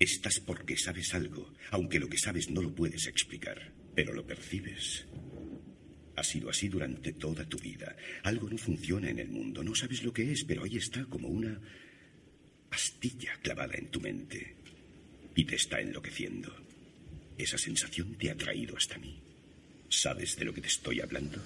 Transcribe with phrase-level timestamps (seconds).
[0.00, 5.04] Estás porque sabes algo, aunque lo que sabes no lo puedes explicar, pero lo percibes.
[6.16, 7.94] Ha sido así durante toda tu vida.
[8.24, 11.28] Algo no funciona en el mundo, no sabes lo que es, pero ahí está como
[11.28, 11.60] una
[12.70, 14.56] pastilla clavada en tu mente
[15.34, 16.50] y te está enloqueciendo.
[17.36, 19.22] Esa sensación te ha traído hasta mí.
[19.90, 21.42] ¿Sabes de lo que te estoy hablando?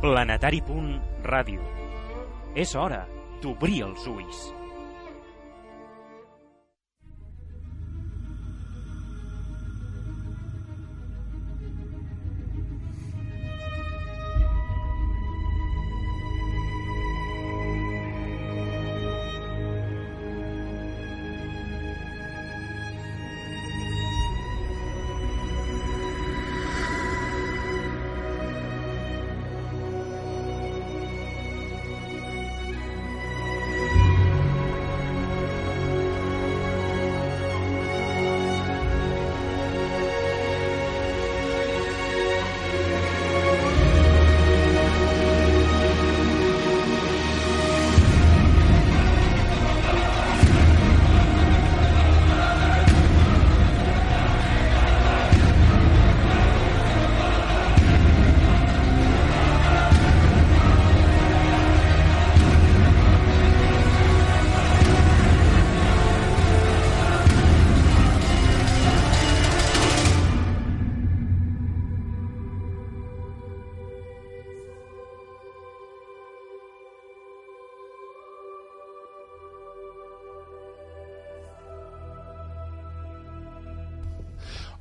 [0.00, 1.58] Planetari.ràdio.
[2.54, 3.02] És hora
[3.42, 4.57] d'obrir els ulls.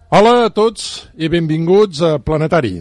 [0.07, 2.77] Hola a tots i benvinguts a Planetari.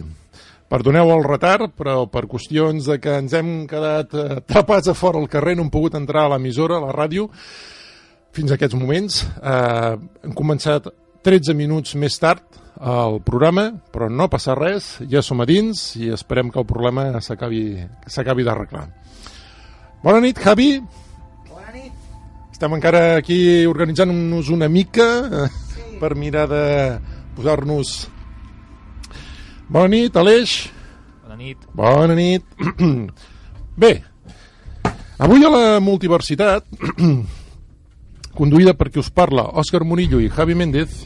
[0.71, 5.19] Perdoneu el retard, però per qüestions de que ens hem quedat eh, tapats a fora
[5.19, 7.25] al carrer, no hem pogut entrar a l'emissora, a la ràdio,
[8.31, 9.17] fins a aquests moments.
[9.43, 10.87] Eh, hem començat
[11.27, 16.07] 13 minuts més tard el programa, però no passa res, ja som a dins i
[16.15, 18.85] esperem que el problema s'acabi d'arreglar.
[19.99, 20.77] Bona nit, Javi.
[21.51, 21.91] Bona nit.
[22.55, 25.47] Estem encara aquí organitzant-nos una mica eh,
[25.99, 26.65] per mirar de
[27.37, 28.07] posar-nos...
[29.69, 30.71] Bona nit, Aleix.
[31.23, 31.65] Bona nit.
[31.75, 32.45] Bona nit.
[33.81, 33.91] Bé,
[35.19, 36.65] avui a la multiversitat,
[38.37, 41.03] conduïda per qui us parla, Òscar Murillo i Javi Méndez,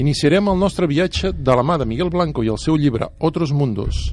[0.00, 3.54] iniciarem el nostre viatge de la mà de Miguel Blanco i el seu llibre Otros
[3.56, 4.10] Mundos,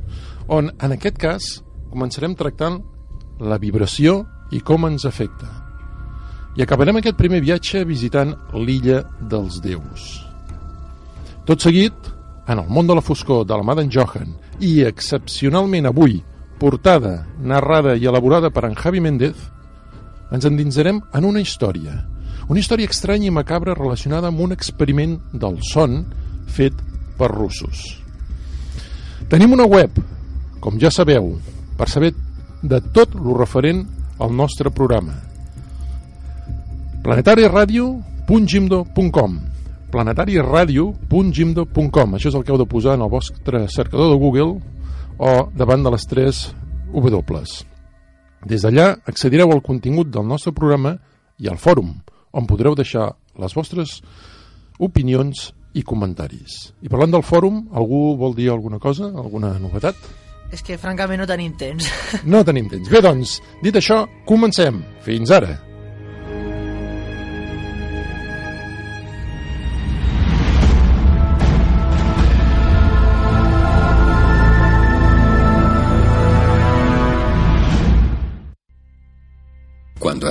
[0.47, 1.49] on, en aquest cas,
[1.91, 2.81] començarem tractant
[3.39, 5.49] la vibració i com ens afecta.
[6.57, 10.26] I acabarem aquest primer viatge visitant l'illa dels déus.
[11.47, 11.95] Tot seguit,
[12.51, 16.19] en el món de la foscor de la mà d'en Johan i excepcionalment avui,
[16.59, 19.39] portada, narrada i elaborada per en Javi Méndez,
[20.35, 22.03] ens endinsarem en una història.
[22.51, 26.11] Una història estranya i macabra relacionada amb un experiment del son
[26.51, 26.75] fet
[27.15, 28.03] per russos.
[29.31, 29.95] Tenim una web,
[30.59, 31.39] com ja sabeu,
[31.79, 32.11] per saber
[32.59, 33.87] de tot lo referent
[34.19, 35.15] al nostre programa.
[37.07, 39.56] planetariaradio.gimdo.com
[39.91, 44.51] planetariaradio.gimdo.com Això és el que heu de posar en el vostre cercador de Google
[45.17, 46.35] o davant de les tres
[46.93, 47.23] W.
[48.47, 50.97] Des d'allà accedireu al contingut del nostre programa
[51.39, 51.93] i al fòrum,
[52.31, 54.01] on podreu deixar les vostres
[54.79, 56.73] opinions i comentaris.
[56.81, 59.95] I parlant del fòrum, algú vol dir alguna cosa, alguna novetat?
[60.53, 61.89] És que francament no tenim temps.
[62.23, 62.89] No tenim temps.
[62.89, 64.79] Bé, doncs, dit això, comencem.
[65.03, 65.66] Fins ara.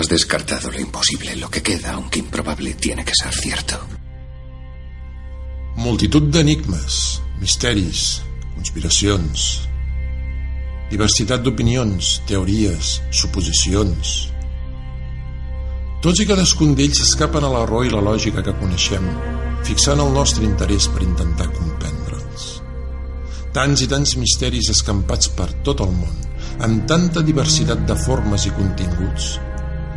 [0.06, 3.76] Has descartado lo imposible, lo que queda, aunque improbable, tiene que ser cierto.
[5.76, 8.22] Multitud d'enigmes, misteris,
[8.54, 9.66] conspiracions,
[10.90, 14.32] diversitat d'opinions, teories, suposicions...
[16.04, 19.08] Tots i cadascun d'ells escapen a l'error i la lògica que coneixem,
[19.66, 22.44] fixant el nostre interès per intentar comprendre'ls.
[23.56, 26.14] Tants i tants misteris escampats per tot el món,
[26.62, 29.34] amb tanta diversitat de formes i continguts,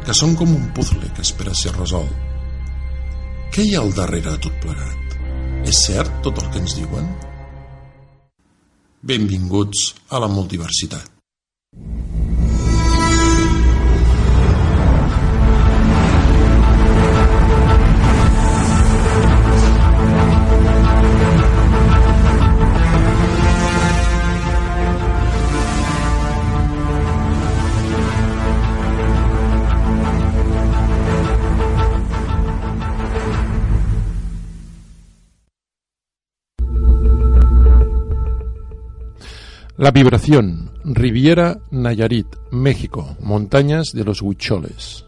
[0.10, 2.14] que són com un puzzle que espera ser resolt.
[3.54, 5.14] Què hi ha al darrere de tot plegat?
[5.70, 7.12] És cert tot el que ens diuen?
[9.12, 11.06] Benvinguts a la multiversitat.
[39.80, 45.06] La vibración, Riviera Nayarit, México, montañas de los Huicholes.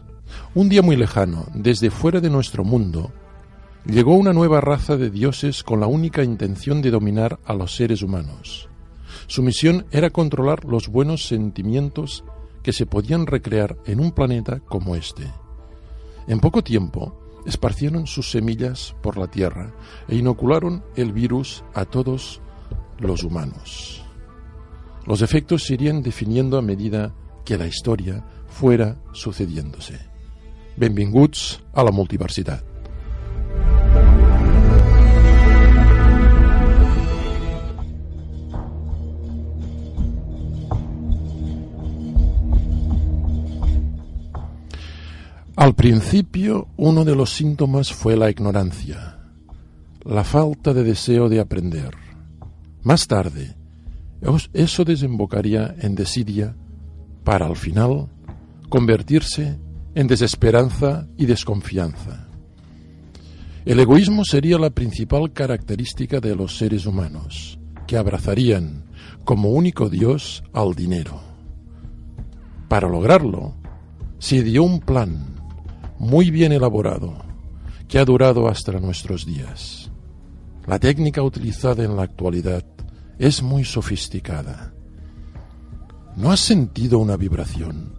[0.54, 3.12] Un día muy lejano, desde fuera de nuestro mundo,
[3.84, 8.00] llegó una nueva raza de dioses con la única intención de dominar a los seres
[8.00, 8.70] humanos.
[9.26, 12.24] Su misión era controlar los buenos sentimientos
[12.62, 15.30] que se podían recrear en un planeta como este.
[16.26, 19.74] En poco tiempo, esparcieron sus semillas por la Tierra
[20.08, 22.40] e inocularon el virus a todos
[22.98, 24.01] los humanos.
[25.06, 27.14] Los efectos se irían definiendo a medida
[27.44, 29.98] que la historia fuera sucediéndose.
[30.76, 32.64] Benvinguts a la multiversitat.
[45.56, 49.18] Al principio, uno de los síntomas fue la ignorancia,
[50.04, 51.94] la falta de deseo de aprender.
[52.82, 53.54] Más tarde,
[54.52, 56.54] eso desembocaría en desidia
[57.24, 58.08] para al final
[58.68, 59.58] convertirse
[59.94, 62.28] en desesperanza y desconfianza.
[63.64, 68.84] El egoísmo sería la principal característica de los seres humanos, que abrazarían
[69.24, 71.20] como único Dios al dinero.
[72.68, 73.54] Para lograrlo,
[74.18, 75.36] se dio un plan
[75.98, 77.14] muy bien elaborado
[77.86, 79.90] que ha durado hasta nuestros días.
[80.66, 82.64] La técnica utilizada en la actualidad
[83.22, 84.72] es muy sofisticada.
[86.16, 87.92] ¿No has sentido una vibración,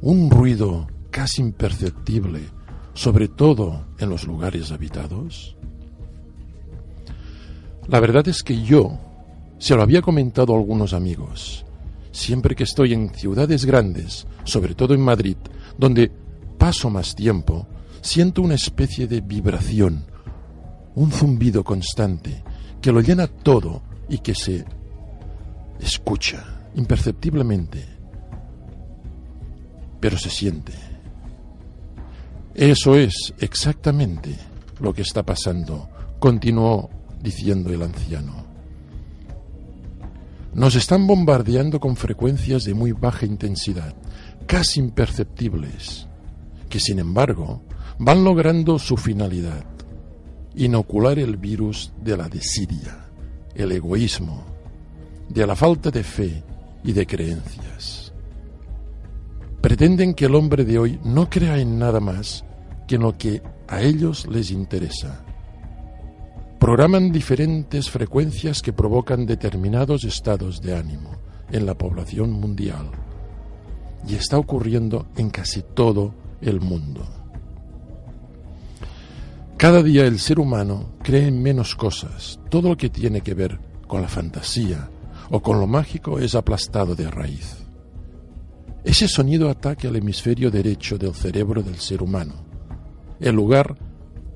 [0.00, 2.40] un ruido casi imperceptible,
[2.94, 5.58] sobre todo en los lugares habitados?
[7.86, 8.98] La verdad es que yo
[9.58, 11.66] se lo había comentado a algunos amigos.
[12.10, 15.36] Siempre que estoy en ciudades grandes, sobre todo en Madrid,
[15.76, 16.10] donde
[16.56, 17.66] paso más tiempo,
[18.00, 20.06] siento una especie de vibración,
[20.94, 22.42] un zumbido constante
[22.80, 24.62] que lo llena todo y que se
[25.80, 26.44] escucha
[26.74, 27.82] imperceptiblemente,
[29.98, 30.74] pero se siente.
[32.54, 34.36] Eso es exactamente
[34.80, 35.88] lo que está pasando,
[36.18, 36.90] continuó
[37.22, 38.44] diciendo el anciano.
[40.52, 43.94] Nos están bombardeando con frecuencias de muy baja intensidad,
[44.46, 46.06] casi imperceptibles,
[46.68, 47.62] que sin embargo
[47.98, 49.64] van logrando su finalidad,
[50.54, 53.02] inocular el virus de la desidia
[53.54, 54.44] el egoísmo,
[55.28, 56.42] de la falta de fe
[56.84, 58.12] y de creencias.
[59.60, 62.44] Pretenden que el hombre de hoy no crea en nada más
[62.86, 65.24] que en lo que a ellos les interesa.
[66.58, 71.12] Programan diferentes frecuencias que provocan determinados estados de ánimo
[71.50, 72.90] en la población mundial
[74.06, 77.21] y está ocurriendo en casi todo el mundo.
[79.62, 82.40] Cada día el ser humano cree en menos cosas.
[82.50, 84.90] Todo lo que tiene que ver con la fantasía
[85.30, 87.58] o con lo mágico es aplastado de raíz.
[88.82, 92.44] Ese sonido ataca al hemisferio derecho del cerebro del ser humano,
[93.20, 93.76] el lugar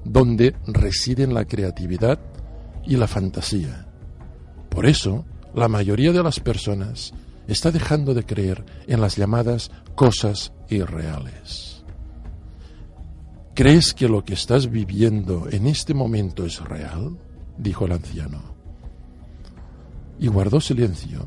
[0.04, 2.20] donde residen la creatividad
[2.84, 3.88] y la fantasía.
[4.68, 5.24] Por eso,
[5.56, 7.12] la mayoría de las personas
[7.48, 11.75] está dejando de creer en las llamadas cosas irreales.
[13.56, 17.16] ¿Crees que lo que estás viviendo en este momento es real?
[17.56, 18.54] dijo el anciano.
[20.18, 21.26] Y guardó silencio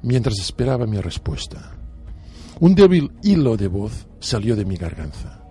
[0.00, 1.76] mientras esperaba mi respuesta.
[2.60, 5.44] Un débil hilo de voz salió de mi garganta.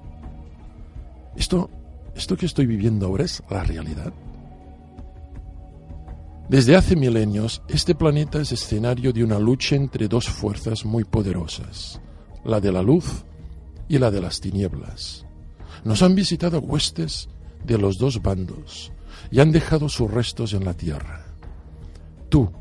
[1.35, 1.69] ¿Esto,
[2.15, 4.11] esto que estoy viviendo ahora es la realidad?
[6.49, 12.01] Desde hace milenios, este planeta es escenario de una lucha entre dos fuerzas muy poderosas,
[12.43, 13.23] la de la luz
[13.87, 15.26] y la de las tinieblas.
[15.87, 17.29] Nos han visitado huestes
[17.65, 18.91] de los dos bandos
[19.31, 21.25] y han dejado sus restos en la tierra.
[22.27, 22.51] Tú,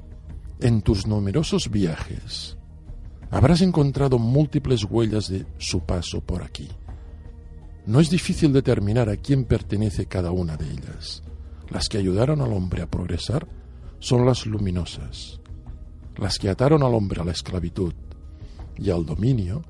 [0.60, 2.56] en tus numerosos viajes,
[3.32, 6.68] habrás encontrado múltiples huellas de su paso por aquí.
[7.84, 11.24] No es difícil determinar a quién pertenece cada una de ellas.
[11.68, 13.48] Las que ayudaron al hombre a progresar
[13.98, 15.40] son las luminosas.
[16.16, 17.92] Las que ataron al hombre a la esclavitud
[18.78, 19.64] y al dominio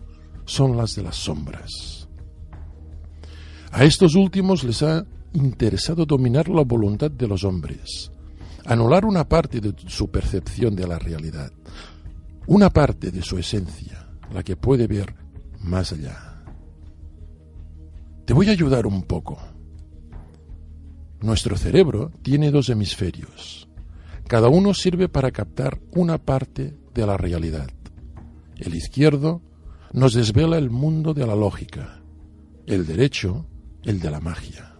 [0.44, 1.95] son las de las sombras.
[3.72, 8.10] A estos últimos les ha interesado dominar la voluntad de los hombres,
[8.64, 11.52] anular una parte de su percepción de la realidad,
[12.46, 15.14] una parte de su esencia, la que puede ver
[15.60, 16.44] más allá.
[18.24, 19.38] Te voy a ayudar un poco.
[21.20, 23.68] Nuestro cerebro tiene dos hemisferios.
[24.26, 27.68] Cada uno sirve para captar una parte de la realidad.
[28.56, 29.42] El izquierdo
[29.92, 32.00] nos desvela el mundo de la lógica,
[32.66, 33.46] el derecho
[33.86, 34.74] el de la magia.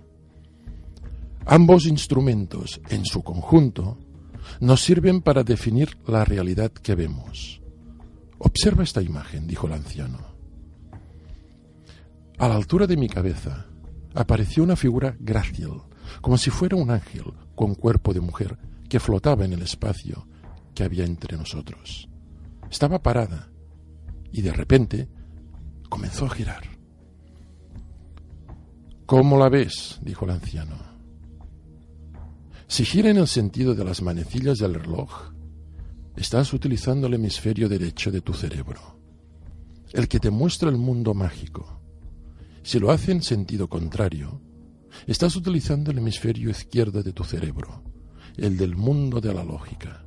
[1.47, 3.99] Ambos instrumentos, en su conjunto,
[4.61, 7.63] nos sirven para definir la realidad que vemos.
[8.39, 10.19] Observa esta imagen, dijo el anciano.
[12.39, 13.67] A la altura de mi cabeza
[14.15, 15.83] apareció una figura grácil,
[16.21, 18.59] como si fuera un ángel con cuerpo de mujer
[18.89, 20.27] que flotaba en el espacio
[20.75, 22.09] que había entre nosotros.
[22.71, 23.51] Estaba parada
[24.33, 25.09] y de repente
[25.89, 26.76] comenzó a girar.
[29.07, 30.01] ¿Cómo la ves?
[30.03, 30.77] dijo el anciano.
[32.67, 35.33] Si gira en el sentido de las manecillas del reloj,
[36.17, 39.01] estás utilizando el hemisferio derecho de tu cerebro,
[39.93, 41.81] el que te muestra el mundo mágico.
[42.65, 44.43] Si lo hace en sentido contrario,
[45.07, 47.85] estás utilizando el hemisferio izquierdo de tu cerebro,
[48.37, 50.05] el del mundo de la lógica.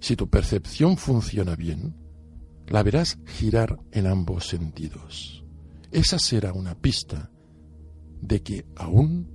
[0.00, 1.94] Si tu percepción funciona bien,
[2.66, 5.44] la verás girar en ambos sentidos.
[5.92, 7.31] Esa será una pista
[8.22, 9.28] de que aún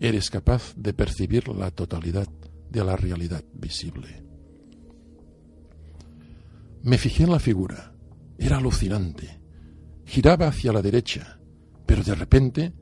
[0.00, 2.26] eres capaz de percibir la totalidad
[2.68, 4.24] de la realidad visible.
[6.82, 7.94] Me fijé en la figura.
[8.38, 9.40] Era alucinante.
[10.04, 11.38] Giraba hacia la derecha,
[11.86, 12.72] pero de repente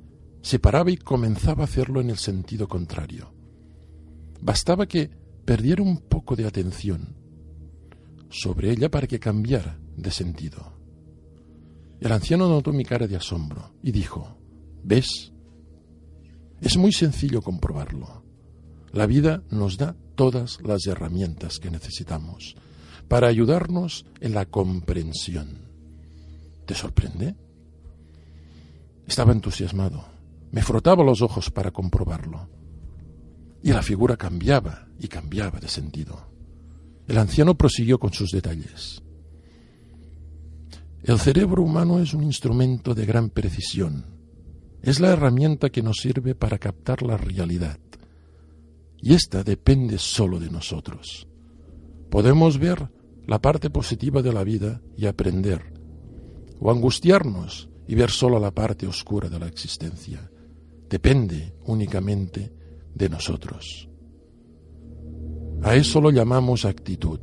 [0.40, 3.35] se paraba y comenzaba a hacerlo en el sentido contrario.
[4.40, 5.11] Bastaba que
[5.45, 7.17] perdiera un poco de atención
[8.31, 10.79] sobre ella para que cambiara de sentido.
[12.00, 14.40] El anciano notó mi cara de asombro y dijo,
[14.83, 15.33] ¿ves?
[16.61, 18.23] Es muy sencillo comprobarlo.
[18.93, 22.57] La vida nos da todas las herramientas que necesitamos
[23.09, 25.59] para ayudarnos en la comprensión.
[26.67, 27.35] ¿Te sorprende?
[29.07, 30.05] Estaba entusiasmado.
[30.53, 32.49] Me frotaba los ojos para comprobarlo.
[33.63, 36.29] Y la figura cambiaba y cambiaba de sentido.
[37.09, 39.03] El anciano prosiguió con sus detalles.
[41.03, 44.05] El cerebro humano es un instrumento de gran precisión.
[44.83, 47.79] Es la herramienta que nos sirve para captar la realidad.
[48.99, 51.27] Y esta depende solo de nosotros.
[52.11, 52.89] Podemos ver
[53.27, 55.63] la parte positiva de la vida y aprender,
[56.59, 60.31] o angustiarnos y ver solo la parte oscura de la existencia.
[60.89, 62.53] Depende únicamente
[62.95, 63.89] de nosotros.
[65.63, 67.21] A eso lo llamamos actitud.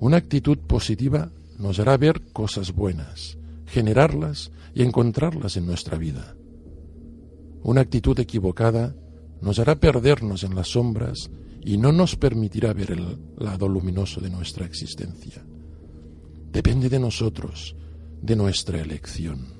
[0.00, 6.36] Una actitud positiva nos hará ver cosas buenas, generarlas y encontrarlas en nuestra vida.
[7.62, 8.94] Una actitud equivocada
[9.40, 11.30] nos hará perdernos en las sombras
[11.64, 15.44] y no nos permitirá ver el lado luminoso de nuestra existencia.
[16.52, 17.74] Depende de nosotros,
[18.20, 19.54] de nuestra elección.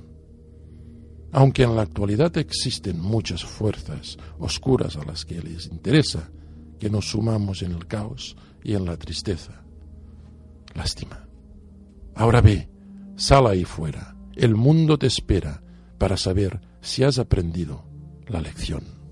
[1.32, 6.30] Aunque en la actualidad existen muchas fuerzas oscuras a las que les interesa
[6.78, 9.64] que nos sumamos en el caos y en la tristeza.
[10.74, 11.26] Lástima.
[12.14, 12.68] Ahora ve,
[13.16, 14.13] sal ahí fuera.
[14.36, 15.62] El mundo te espera
[15.98, 17.84] para saber si has aprendido
[18.26, 19.03] la lección.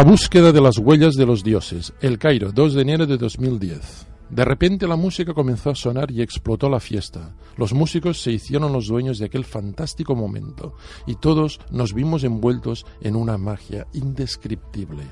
[0.00, 1.92] La búsqueda de las huellas de los dioses.
[2.00, 4.06] El Cairo, 2 de enero de 2010.
[4.30, 7.36] De repente la música comenzó a sonar y explotó la fiesta.
[7.58, 10.72] Los músicos se hicieron los dueños de aquel fantástico momento
[11.06, 15.04] y todos nos vimos envueltos en una magia indescriptible.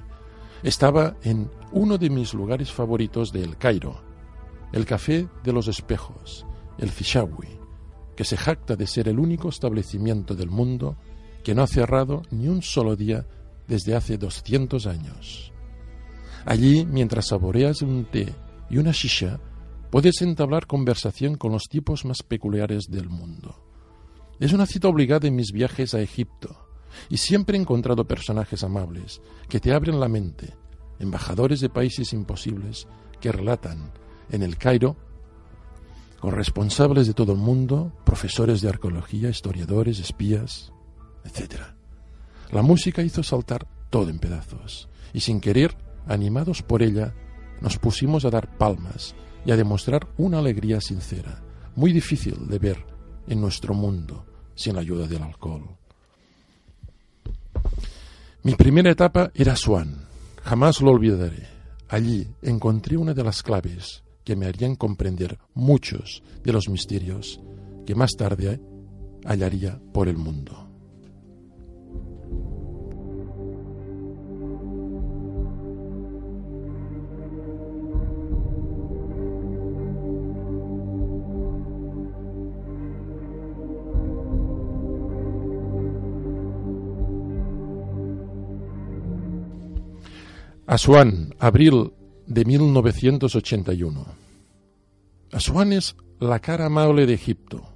[0.63, 4.01] Estaba en uno de mis lugares favoritos de El Cairo,
[4.73, 6.47] el Café de los Espejos,
[6.79, 7.61] el Fishawi,
[8.17, 10.97] que se jacta de ser el único establecimiento del mundo
[11.45, 13.27] que no ha cerrado ni un solo día
[13.69, 15.53] desde hace 200 años.
[16.45, 18.35] Allí, mientras saboreas un té
[18.71, 19.39] y una shisha,
[19.91, 23.63] puedes entablar conversación con los tipos más peculiares del mundo.
[24.41, 26.69] Es una cita obligada en mis viajes a Egipto,
[27.09, 30.57] y siempre he encontrado personajes amables que te abren la mente,
[30.99, 32.87] embajadores de países imposibles
[33.21, 33.93] que relatan
[34.31, 34.97] en el Cairo
[36.21, 40.73] con responsables de todo el mundo, profesores de arqueología, historiadores, espías,
[41.25, 41.78] etc.
[42.51, 45.77] La música hizo saltar todo en pedazos, y sin querer,
[46.07, 47.15] animados por ella,
[47.61, 49.15] nos pusimos a dar palmas
[49.45, 51.43] y a demostrar una alegría sincera,
[51.77, 52.85] muy difícil de ver
[53.27, 54.25] en nuestro mundo
[54.55, 55.79] sin la ayuda del alcohol.
[58.43, 60.07] Mi primera etapa era Swan.
[60.43, 61.47] Jamás lo olvidaré.
[61.89, 67.41] Allí encontré una de las claves que me harían comprender muchos de los misterios
[67.87, 68.61] que más tarde
[69.25, 70.68] hallaría por el mundo.
[90.69, 91.95] Asuán, abril
[92.27, 94.07] de 1981.
[95.33, 97.73] Asuán es la cara amable de Egipto.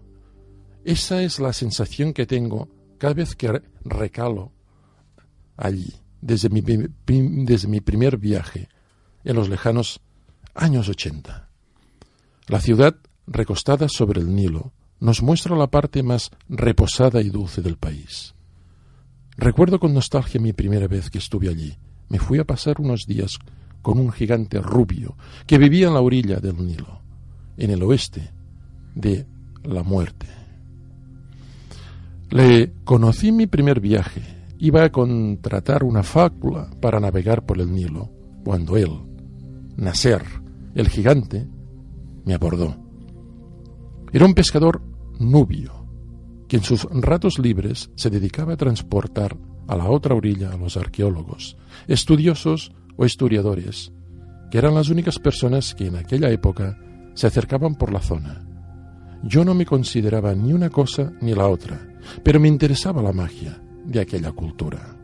[0.84, 2.68] Esa es la sensación que tengo
[2.99, 4.52] cada vez que recalo
[5.56, 8.68] allí, desde mi, desde mi primer viaje,
[9.25, 10.02] en los lejanos
[10.54, 11.49] años 80.
[12.49, 12.94] La ciudad,
[13.26, 18.34] recostada sobre el Nilo, nos muestra la parte más reposada y dulce del país.
[19.38, 21.78] Recuerdo con nostalgia mi primera vez que estuve allí.
[22.12, 23.38] Me fui a pasar unos días
[23.81, 25.16] con un gigante rubio
[25.47, 27.00] que vivía en la orilla del Nilo,
[27.57, 28.35] en el oeste
[28.95, 29.26] de
[29.64, 30.26] la muerte.
[32.28, 34.21] Le conocí en mi primer viaje.
[34.59, 38.11] Iba a contratar una fácula para navegar por el Nilo,
[38.45, 38.92] cuando él,
[39.78, 40.23] Nasser,
[40.75, 41.49] el gigante,
[42.26, 42.76] me abordó.
[44.12, 44.83] Era un pescador
[45.19, 45.87] nubio,
[46.47, 49.38] que en sus ratos libres se dedicaba a transportar
[49.73, 51.57] a la otra orilla a los arqueólogos,
[51.88, 53.90] estudiosos o historiadores,
[54.51, 56.79] que eran las únicas personas que en aquella época
[57.14, 58.44] se acercaban por la zona.
[59.23, 61.81] Yo no me consideraba ni una cosa ni la otra,
[62.23, 64.94] pero me interesaba la magia de aquella cultura.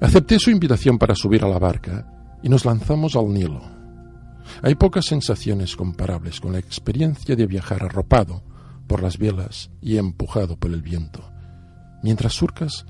[0.00, 2.06] Acepté su invitación para subir a la barca
[2.42, 3.62] y nos lanzamos al Nilo.
[4.60, 8.42] Hay pocas sensaciones comparables con la experiencia de viajar arropado
[8.86, 11.31] por las velas y empujado por el viento,
[12.02, 12.84] mientras surcas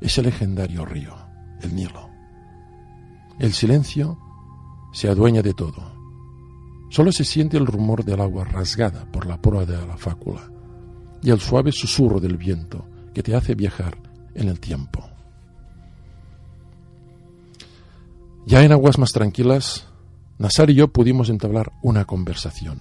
[0.00, 1.14] ese legendario río,
[1.62, 2.10] el Nilo.
[3.38, 4.18] El silencio
[4.92, 5.94] se adueña de todo.
[6.90, 10.50] Solo se siente el rumor del agua rasgada por la proa de la fácula
[11.22, 13.98] y el suave susurro del viento que te hace viajar
[14.34, 15.08] en el tiempo.
[18.46, 19.88] Ya en aguas más tranquilas,
[20.38, 22.80] Nassar y yo pudimos entablar una conversación.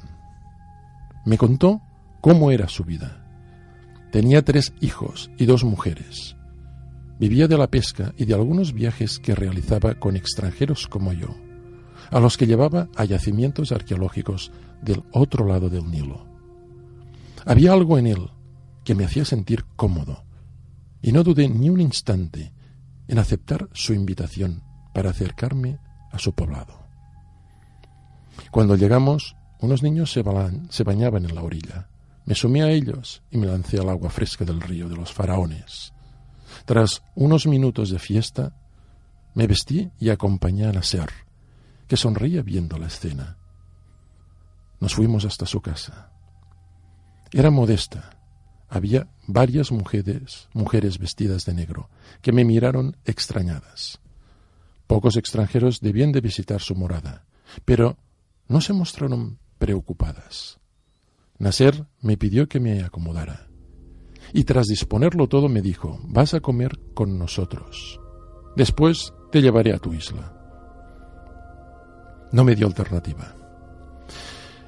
[1.25, 1.81] Me contó
[2.21, 3.24] cómo era su vida.
[4.15, 6.37] Tenía tres hijos y dos mujeres.
[7.19, 11.35] Vivía de la pesca y de algunos viajes que realizaba con extranjeros como yo,
[12.11, 16.25] a los que llevaba a yacimientos arqueológicos del otro lado del Nilo.
[17.45, 18.29] Había algo en él
[18.85, 20.23] que me hacía sentir cómodo,
[21.01, 22.53] y no dudé ni un instante
[23.09, 25.77] en aceptar su invitación para acercarme
[26.13, 26.87] a su poblado.
[28.49, 31.89] Cuando llegamos, unos niños se, bañaban en la orilla.
[32.25, 35.93] Me sumé a ellos y me lancé al agua fresca del río de los faraones.
[36.65, 38.55] Tras unos minutos de fiesta,
[39.35, 41.09] me vestí y acompañé a Nasser,
[41.87, 43.37] que sonreía viendo la escena.
[44.79, 46.11] Nos fuimos hasta su casa.
[47.31, 48.17] Era modesta.
[48.69, 51.89] Había varias mujeres, mujeres vestidas de negro,
[52.21, 53.99] que me miraron extrañadas.
[54.87, 57.25] Pocos extranjeros debían de visitar su morada,
[57.65, 57.97] pero
[58.47, 60.59] no se mostraron preocupadas.
[61.37, 63.45] Nasser me pidió que me acomodara
[64.33, 67.99] y tras disponerlo todo me dijo, vas a comer con nosotros.
[68.55, 70.33] Después te llevaré a tu isla.
[72.31, 73.35] No me dio alternativa.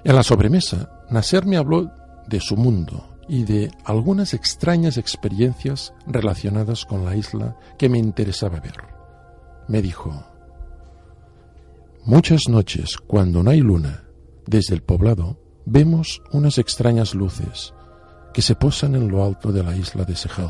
[0.04, 1.92] En la sobremesa, Nasser me habló
[2.28, 8.60] de su mundo y de algunas extrañas experiencias relacionadas con la isla que me interesaba
[8.60, 8.78] ver.
[9.68, 10.24] Me dijo,
[12.06, 14.06] muchas noches, cuando no hay luna,
[14.46, 15.38] desde el poblado,
[15.70, 17.74] vemos unas extrañas luces
[18.34, 20.50] que se posan en lo alto de la isla de Sehel.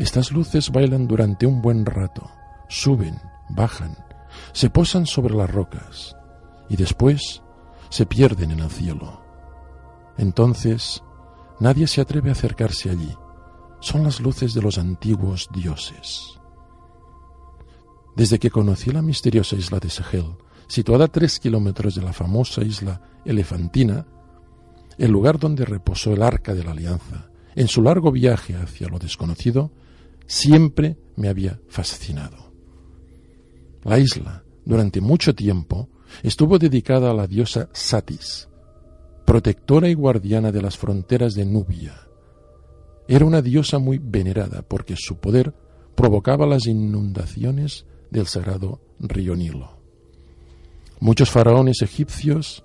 [0.00, 2.28] Estas luces bailan durante un buen rato,
[2.68, 3.96] suben, bajan,
[4.52, 6.16] se posan sobre las rocas
[6.68, 7.40] y después
[7.88, 9.22] se pierden en el cielo.
[10.16, 11.00] Entonces
[11.60, 13.14] nadie se atreve a acercarse allí.
[13.78, 16.40] Son las luces de los antiguos dioses.
[18.16, 20.36] Desde que conocí la misteriosa isla de Sehel,
[20.66, 24.06] situada a tres kilómetros de la famosa isla Elefantina,
[24.96, 28.98] el lugar donde reposó el arca de la alianza, en su largo viaje hacia lo
[28.98, 29.70] desconocido,
[30.26, 32.52] siempre me había fascinado.
[33.84, 35.90] La isla, durante mucho tiempo,
[36.22, 38.48] estuvo dedicada a la diosa Satis,
[39.26, 42.00] protectora y guardiana de las fronteras de Nubia.
[43.08, 45.52] Era una diosa muy venerada porque su poder
[45.94, 49.78] provocaba las inundaciones del sagrado río Nilo.
[51.00, 52.64] Muchos faraones egipcios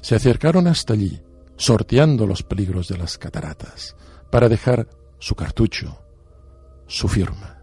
[0.00, 1.20] se acercaron hasta allí,
[1.56, 3.96] sorteando los peligros de las cataratas,
[4.30, 6.02] para dejar su cartucho,
[6.86, 7.58] su firma.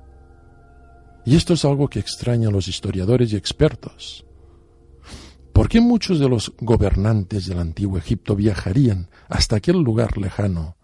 [1.25, 4.25] Y esto es algo que extraña a los historiadores y expertos.
[5.53, 10.77] ¿Por qué muchos de los gobernantes del antiguo Egipto viajarían hasta aquel lugar lejano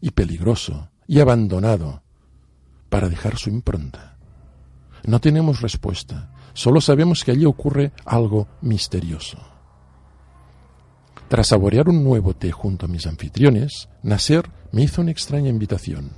[0.00, 2.02] y peligroso y abandonado
[2.88, 4.16] para dejar su impronta?
[5.04, 9.57] No tenemos respuesta, solo sabemos que allí ocurre algo misterioso.
[11.28, 16.12] Tras saborear un nuevo té junto a mis anfitriones, Nasser me hizo una extraña invitación.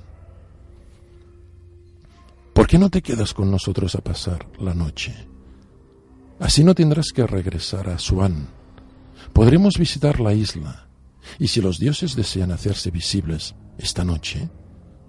[2.53, 5.13] ¿Por qué no te quedas con nosotros a pasar la noche?
[6.39, 8.47] Así no tendrás que regresar a Suán.
[9.33, 10.87] Podremos visitar la isla,
[11.39, 14.49] y si los dioses desean hacerse visibles esta noche,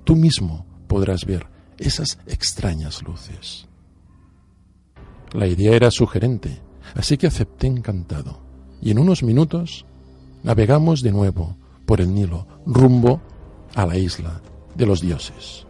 [0.04, 1.46] tú mismo podrás ver
[1.78, 3.68] esas extrañas luces.
[5.32, 6.60] La idea era sugerente,
[6.94, 8.42] así que acepté encantado,
[8.80, 9.86] y en unos minutos
[10.42, 13.20] navegamos de nuevo por el Nilo rumbo
[13.74, 14.40] a la isla
[14.74, 15.66] de los dioses.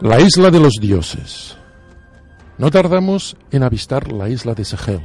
[0.00, 1.56] La isla de los dioses.
[2.58, 5.00] No tardamos en avistar la isla de Sahel,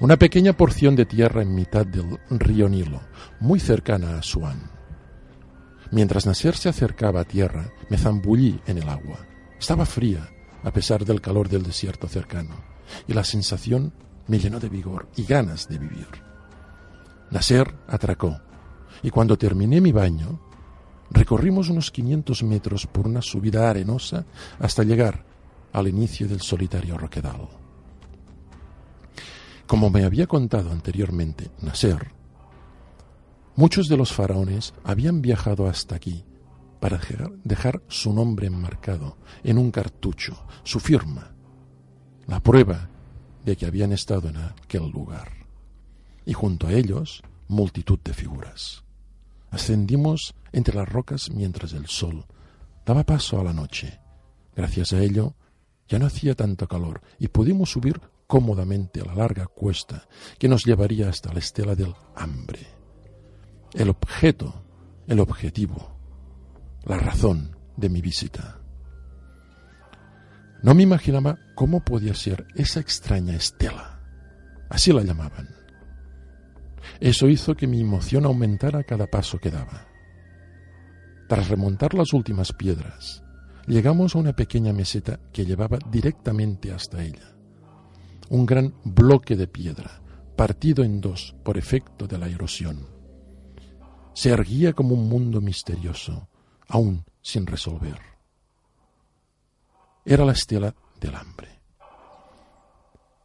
[0.00, 3.00] una pequeña porción de tierra en mitad del río Nilo,
[3.40, 4.70] muy cercana a Asuán.
[5.90, 9.26] Mientras Nasser se acercaba a tierra, me zambullí en el agua.
[9.58, 10.28] Estaba fría,
[10.62, 12.56] a pesar del calor del desierto cercano,
[13.06, 13.92] y la sensación
[14.26, 16.08] me llenó de vigor y ganas de vivir.
[17.30, 18.40] Nasser atracó,
[19.02, 20.40] y cuando terminé mi baño,
[21.10, 24.26] Recorrimos unos 500 metros por una subida arenosa
[24.58, 25.24] hasta llegar
[25.72, 27.48] al inicio del solitario Roquedal.
[29.68, 32.12] Como me había contado anteriormente Nasser,
[33.54, 36.24] muchos de los faraones habían viajado hasta aquí
[36.80, 36.98] para
[37.44, 41.34] dejar su nombre enmarcado en un cartucho, su firma,
[42.26, 42.88] la prueba
[43.44, 45.46] de que habían estado en aquel lugar.
[46.24, 48.84] Y junto a ellos, multitud de figuras.
[49.50, 52.24] Ascendimos entre las rocas mientras el sol
[52.86, 54.00] daba paso a la noche.
[54.56, 55.34] Gracias a ello
[55.88, 60.06] ya no hacía tanto calor y pudimos subir cómodamente a la larga cuesta
[60.38, 62.60] que nos llevaría hasta la estela del hambre.
[63.72, 64.62] El objeto,
[65.08, 65.96] el objetivo,
[66.84, 68.58] la razón de mi visita.
[70.62, 74.00] No me imaginaba cómo podía ser esa extraña estela.
[74.68, 75.48] Así la llamaban.
[77.00, 79.86] Eso hizo que mi emoción aumentara cada paso que daba.
[81.28, 83.22] Tras remontar las últimas piedras,
[83.66, 87.37] llegamos a una pequeña meseta que llevaba directamente hasta ella.
[88.30, 90.00] Un gran bloque de piedra,
[90.36, 92.86] partido en dos por efecto de la erosión.
[94.12, 96.28] Se erguía como un mundo misterioso,
[96.68, 97.98] aún sin resolver.
[100.04, 101.48] Era la estela del hambre.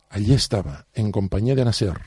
[0.09, 1.99] Allí estaba, en compañía de Nasser,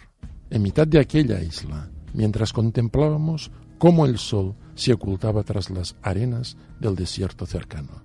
[0.50, 6.56] en mitad de aquella isla, mientras contemplábamos cómo el sol se ocultaba tras las arenas
[6.78, 8.02] del desierto cercano.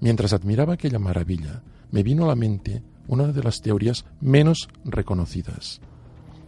[0.00, 5.80] Mientras admiraba aquella maravilla, me vino a la mente una de las teorías menos reconocidas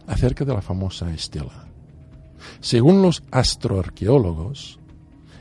[0.07, 1.67] acerca de la famosa estela.
[2.59, 4.79] Según los astroarqueólogos,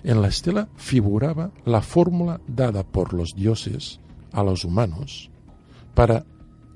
[0.02, 4.00] en la estela figuraba la fórmula dada por los dioses
[4.32, 5.30] a los humanos
[5.94, 6.24] para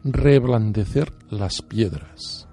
[0.05, 2.47] reblandecer las piedras.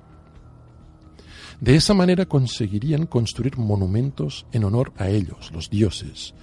[1.59, 6.33] De esa manera conseguirían construir monumentos en honor a ellos, los dioses,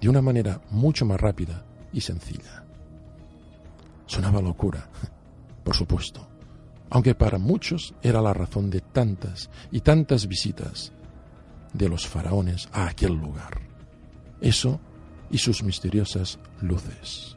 [0.00, 2.65] de una manera mucho más rápida y sencilla.
[4.06, 4.88] Sonaba locura,
[5.64, 6.26] por supuesto,
[6.90, 10.92] aunque para muchos era la razón de tantas y tantas visitas
[11.72, 13.60] de los faraones a aquel lugar.
[14.40, 14.80] Eso
[15.30, 17.36] y sus misteriosas luces.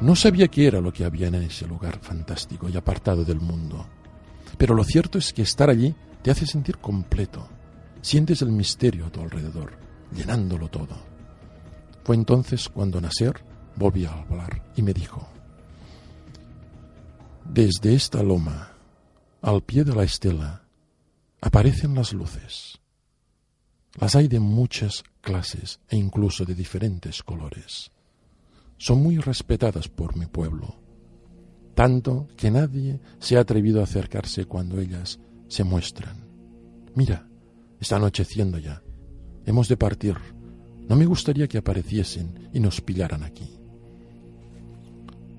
[0.00, 3.84] No sabía qué era lo que había en ese lugar fantástico y apartado del mundo
[4.58, 7.48] pero lo cierto es que estar allí te hace sentir completo.
[8.00, 9.72] Sientes el misterio a tu alrededor,
[10.12, 10.96] llenándolo todo.
[12.04, 13.44] Fue entonces cuando Nasser
[13.78, 15.26] volvió a hablar y me dijo,
[17.48, 18.72] desde esta loma,
[19.40, 20.64] al pie de la estela,
[21.40, 22.78] aparecen las luces.
[23.98, 27.90] Las hay de muchas clases e incluso de diferentes colores.
[28.76, 30.76] Son muy respetadas por mi pueblo,
[31.74, 36.28] tanto que nadie se ha atrevido a acercarse cuando ellas se muestran.
[36.94, 37.28] Mira,
[37.80, 38.82] está anocheciendo ya.
[39.46, 40.16] Hemos de partir.
[40.88, 43.57] No me gustaría que apareciesen y nos pillaran aquí.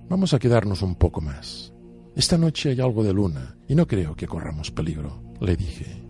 [0.09, 1.71] Vamos a quedarnos un poco más.
[2.15, 6.03] Esta noche hay algo de luna y no creo que corramos peligro, le dije.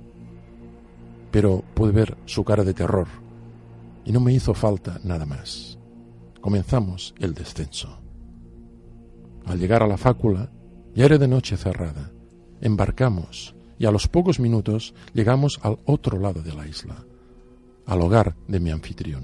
[1.32, 3.08] Pero pude ver su cara de terror
[4.06, 5.78] y no me hizo falta nada más.
[6.40, 8.00] Comenzamos el descenso.
[9.46, 10.50] Al llegar a la fácula,
[10.96, 12.10] ya era de noche cerrada.
[12.62, 17.04] Embarcamos y a los pocos minutos llegamos al otro lado de la isla,
[17.86, 19.24] al hogar de mi anfitrión.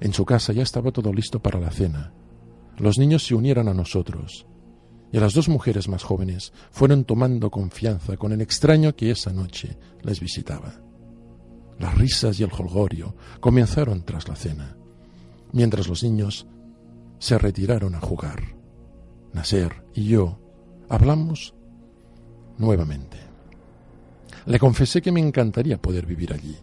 [0.00, 2.12] En su casa ya estaba todo listo para la cena.
[2.78, 4.46] Los niños se unieron a nosotros
[5.12, 9.76] y las dos mujeres más jóvenes fueron tomando confianza con el extraño que esa noche
[10.02, 10.74] les visitaba.
[11.78, 14.76] Las risas y el holgorio comenzaron tras la cena,
[15.52, 16.46] mientras los niños
[17.18, 18.42] se retiraron a jugar.
[19.32, 20.38] Nasser y yo
[20.88, 21.54] hablamos
[22.58, 23.18] nuevamente.
[24.46, 26.56] Le confesé que me encantaría poder vivir allí,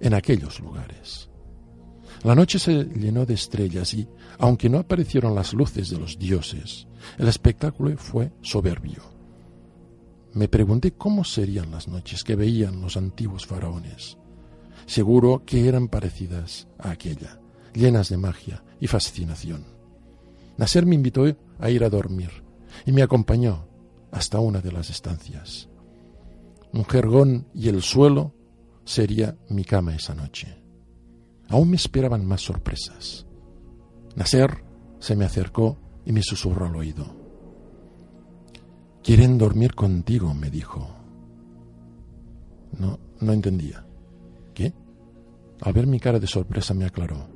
[0.00, 1.30] en aquellos lugares.
[2.26, 4.08] La noche se llenó de estrellas y,
[4.40, 9.00] aunque no aparecieron las luces de los dioses, el espectáculo fue soberbio.
[10.32, 14.18] Me pregunté cómo serían las noches que veían los antiguos faraones.
[14.86, 17.38] Seguro que eran parecidas a aquella,
[17.72, 19.64] llenas de magia y fascinación.
[20.56, 21.26] Nasser me invitó
[21.60, 22.30] a ir a dormir
[22.84, 23.68] y me acompañó
[24.10, 25.68] hasta una de las estancias.
[26.72, 28.34] Un jergón y el suelo
[28.84, 30.65] sería mi cama esa noche.
[31.48, 33.26] Aún me esperaban más sorpresas.
[34.16, 34.64] Nasser
[34.98, 37.04] se me acercó y me susurró al oído.
[39.02, 40.88] Quieren dormir contigo, me dijo.
[42.78, 43.86] No, no entendía.
[44.54, 44.74] ¿Qué?
[45.60, 47.28] Al ver mi cara de sorpresa me aclaró.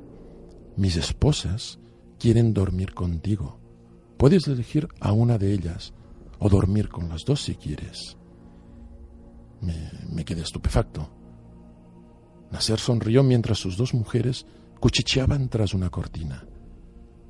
[0.75, 1.79] Mis esposas
[2.19, 3.59] quieren dormir contigo.
[4.17, 5.93] Puedes elegir a una de ellas
[6.39, 8.17] o dormir con las dos si quieres.
[9.61, 11.20] Me quedé estupefacto.
[12.51, 14.45] Nasser sonrió mientras sus dos mujeres
[14.79, 16.45] cuchicheaban tras una cortina.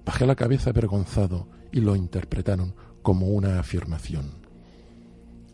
[0.06, 4.42] Bajé la cabeza avergonzado y lo interpretaron como una afirmación.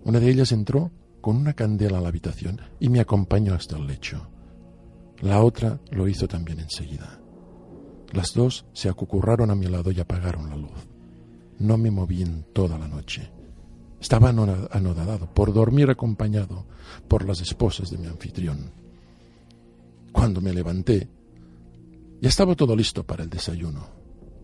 [0.03, 3.87] Una de ellas entró con una candela a la habitación y me acompañó hasta el
[3.87, 4.29] lecho.
[5.19, 7.19] La otra lo hizo también enseguida.
[8.13, 10.87] Las dos se acucurraron a mi lado y apagaron la luz.
[11.59, 13.29] No me moví en toda la noche.
[13.99, 16.65] Estaba anodado por dormir acompañado
[17.07, 18.71] por las esposas de mi anfitrión.
[20.17, 21.07] Cuando me levanté,
[22.19, 23.87] ya estaba todo listo para el desayuno.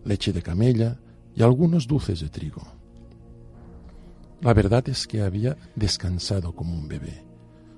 [0.04, 1.00] Leche de camella
[1.34, 2.62] y algunos dulces de trigo.
[4.40, 7.24] La verdad es que había descansado como un bebé.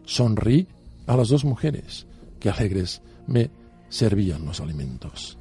[0.05, 0.69] Sonrí
[1.07, 2.07] a las dos mujeres,
[2.39, 3.51] que alegres me
[3.89, 5.39] servían los alimentos.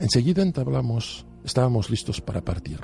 [0.00, 2.80] Enseguida entablamos, estábamos listos para partir.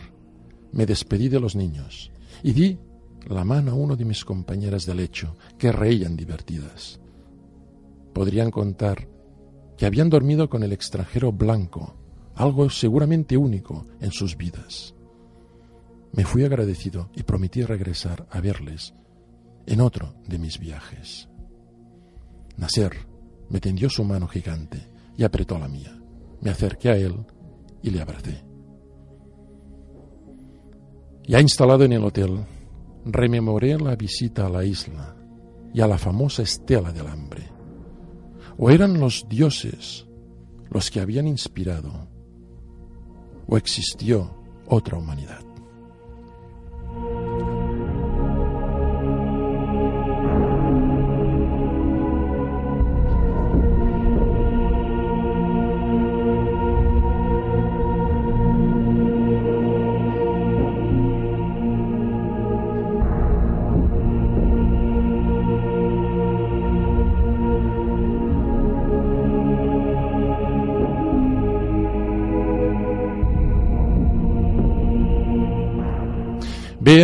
[0.70, 2.12] Me despedí de los niños
[2.44, 2.79] y di
[3.27, 7.01] la mano a uno de mis compañeras de lecho, que reían divertidas
[8.12, 9.09] podrían contar
[9.77, 11.96] que habían dormido con el extranjero blanco,
[12.35, 14.94] algo seguramente único en sus vidas.
[16.12, 18.94] Me fui agradecido y prometí regresar a verles
[19.66, 21.29] en otro de mis viajes.
[22.57, 22.92] Nasser
[23.48, 25.98] me tendió su mano gigante y apretó la mía.
[26.40, 27.25] Me acerqué a él
[27.83, 28.44] y le abracé.
[31.27, 32.44] Ya instalado en el hotel,
[33.05, 35.16] rememoré la visita a la isla
[35.72, 37.62] y a la famosa estela del hambre
[38.58, 40.06] o eran los dioses
[40.70, 42.08] los que habían inspirado,
[43.46, 44.34] o existió
[44.66, 45.51] otra humanidad.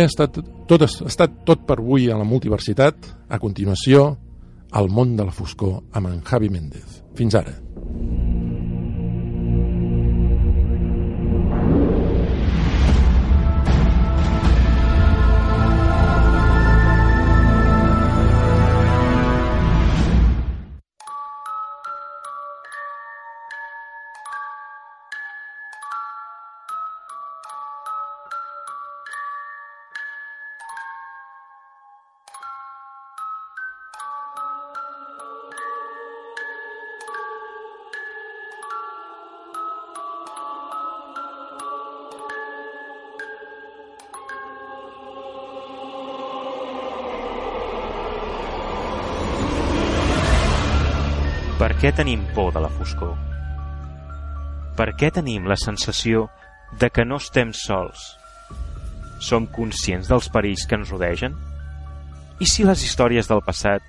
[0.09, 3.13] Ha estat tot, ha estat tot per avui a la multiversitat.
[3.29, 4.17] A continuació,
[4.71, 7.01] al món de la foscor amb en Javi Méndez.
[7.17, 7.53] Fins ara.
[51.79, 53.13] Què tenim por de la foscor?
[54.75, 56.25] Per què tenim la sensació
[56.79, 58.01] de que no estem sols?
[59.23, 61.37] Som conscients dels perills que ens rodegen?
[62.43, 63.85] I si les històries del passat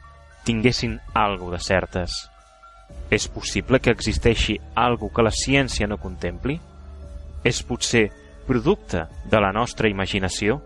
[0.46, 2.14] tinguessin algo de certes?
[3.10, 6.60] És possible que existeixi algo que la ciència no contempli?
[7.42, 8.04] És potser
[8.46, 10.60] producte de la nostra imaginació?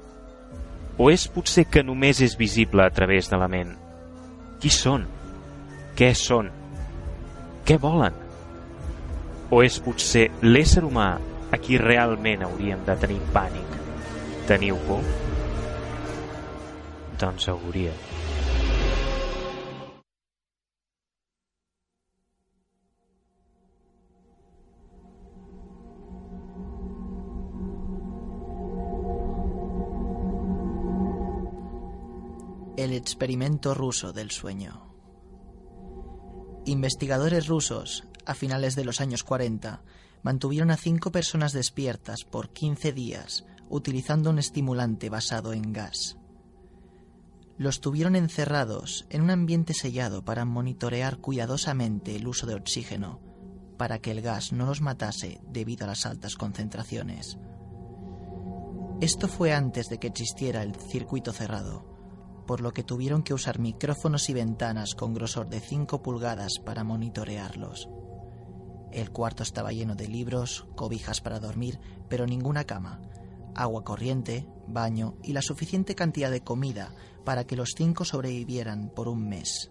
[1.00, 3.72] O és potser que només és visible a través de la ment?
[4.60, 5.08] Qui són?
[5.96, 6.52] Què són?
[7.64, 8.12] Què volen?
[9.48, 11.06] O és potser l'ésser humà
[11.48, 13.78] a qui realment hauríem de tenir pànic?
[14.44, 15.00] Teniu por?
[17.16, 17.96] Doncs hauria.
[32.76, 34.93] El experimento ruso del sueño.
[36.66, 39.82] Investigadores rusos, a finales de los años 40,
[40.22, 46.16] mantuvieron a cinco personas despiertas por 15 días utilizando un estimulante basado en gas.
[47.56, 53.20] Los tuvieron encerrados en un ambiente sellado para monitorear cuidadosamente el uso de oxígeno,
[53.76, 57.38] para que el gas no los matase debido a las altas concentraciones.
[59.00, 61.93] Esto fue antes de que existiera el circuito cerrado,
[62.46, 66.84] por lo que tuvieron que usar micrófonos y ventanas con grosor de 5 pulgadas para
[66.84, 67.88] monitorearlos.
[68.92, 73.00] El cuarto estaba lleno de libros, cobijas para dormir, pero ninguna cama,
[73.54, 79.08] agua corriente, baño y la suficiente cantidad de comida para que los cinco sobrevivieran por
[79.08, 79.70] un mes.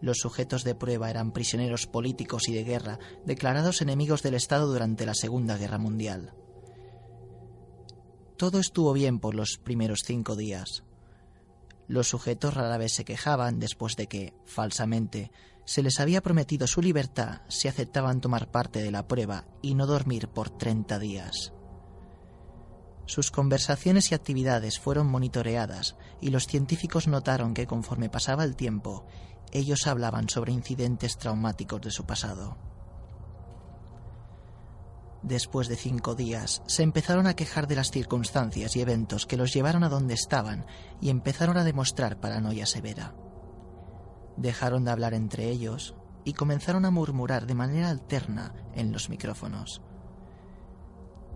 [0.00, 5.06] Los sujetos de prueba eran prisioneros políticos y de guerra declarados enemigos del Estado durante
[5.06, 6.34] la Segunda Guerra Mundial.
[8.36, 10.82] Todo estuvo bien por los primeros cinco días.
[11.92, 15.30] Los sujetos rara vez se quejaban después de que, falsamente,
[15.66, 19.84] se les había prometido su libertad si aceptaban tomar parte de la prueba y no
[19.84, 21.52] dormir por 30 días.
[23.04, 29.04] Sus conversaciones y actividades fueron monitoreadas y los científicos notaron que conforme pasaba el tiempo,
[29.50, 32.71] ellos hablaban sobre incidentes traumáticos de su pasado.
[35.22, 39.52] Después de cinco días, se empezaron a quejar de las circunstancias y eventos que los
[39.52, 40.66] llevaron a donde estaban
[41.00, 43.14] y empezaron a demostrar paranoia severa.
[44.36, 49.80] Dejaron de hablar entre ellos y comenzaron a murmurar de manera alterna en los micrófonos.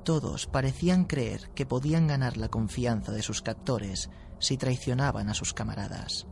[0.03, 5.53] Todos parecían creer que podían ganar la confianza de sus captores si traicionaban a sus
[5.53, 6.27] camaradas.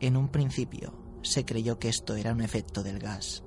[0.00, 3.45] En un principio se creyó que esto era un efecto del gas.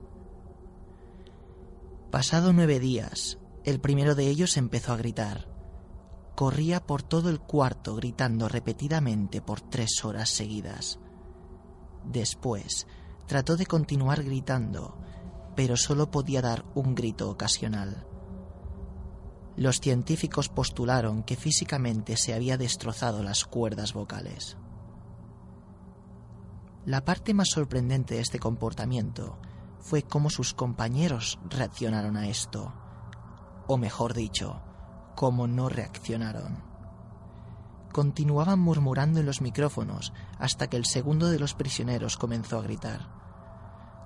[2.11, 5.47] Pasado nueve días, el primero de ellos empezó a gritar.
[6.35, 10.99] Corría por todo el cuarto gritando repetidamente por tres horas seguidas.
[12.03, 12.87] Después,
[13.27, 14.97] trató de continuar gritando,
[15.55, 18.07] pero solo podía dar un grito ocasional.
[19.55, 24.57] Los científicos postularon que físicamente se había destrozado las cuerdas vocales.
[26.87, 29.37] La parte más sorprendente de este comportamiento
[29.79, 32.73] fue cómo sus compañeros reaccionaron a esto,
[33.67, 34.61] o mejor dicho,
[35.15, 36.63] cómo no reaccionaron.
[37.91, 43.09] Continuaban murmurando en los micrófonos hasta que el segundo de los prisioneros comenzó a gritar.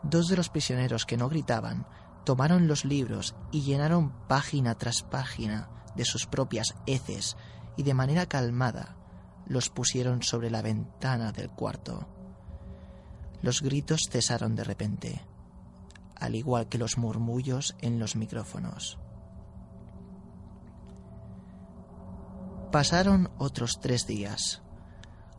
[0.03, 1.85] Dos de los prisioneros que no gritaban
[2.23, 7.35] tomaron los libros y llenaron página tras página de sus propias heces
[7.75, 8.95] y de manera calmada
[9.45, 12.07] los pusieron sobre la ventana del cuarto.
[13.41, 15.21] Los gritos cesaron de repente
[16.23, 18.97] al igual que los murmullos en los micrófonos.
[22.71, 24.61] Pasaron otros tres días.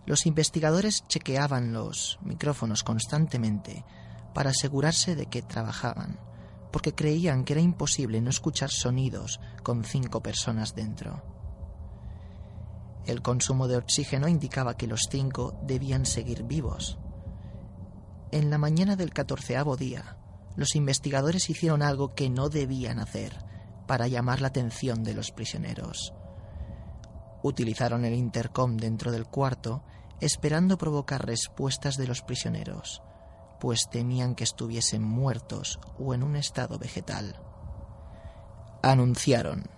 [0.05, 3.87] Los investigadores chequeaban los micrófonos constantemente
[4.35, 6.21] para asegurarse de que trabajaban,
[6.71, 11.23] porque creían que era imposible no escuchar sonidos con cinco personas dentro.
[13.07, 16.99] El consumo de oxígeno indicaba que los cinco debían seguir vivos.
[18.33, 20.19] En la mañana del catorceavo día,
[20.57, 23.37] los investigadores hicieron algo que no debían hacer
[23.87, 26.15] para llamar la atención de los prisioneros.
[27.43, 29.83] Utilizaron el intercom dentro del cuarto
[30.21, 33.03] esperando provocar respuestas de los prisioneros,
[33.61, 37.41] pues temían que estuviesen muertos o en un estado vegetal.
[38.83, 39.69] Anunciaron.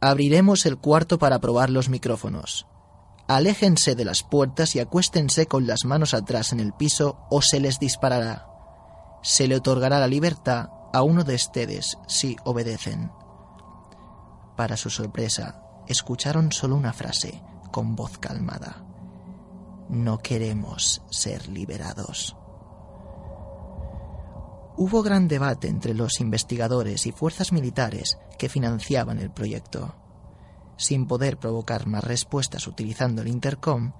[0.00, 2.66] Abriremos el cuarto para probar los micrófonos.
[3.26, 7.58] Aléjense de las puertas y acuéstense con las manos atrás en el piso o se
[7.58, 8.53] les disparará
[9.24, 13.10] se le otorgará la libertad a uno de ustedes si obedecen.
[14.54, 18.84] Para su sorpresa, escucharon solo una frase, con voz calmada.
[19.88, 22.36] No queremos ser liberados.
[24.76, 29.94] Hubo gran debate entre los investigadores y fuerzas militares que financiaban el proyecto.
[30.76, 33.92] Sin poder provocar más respuestas utilizando el intercom,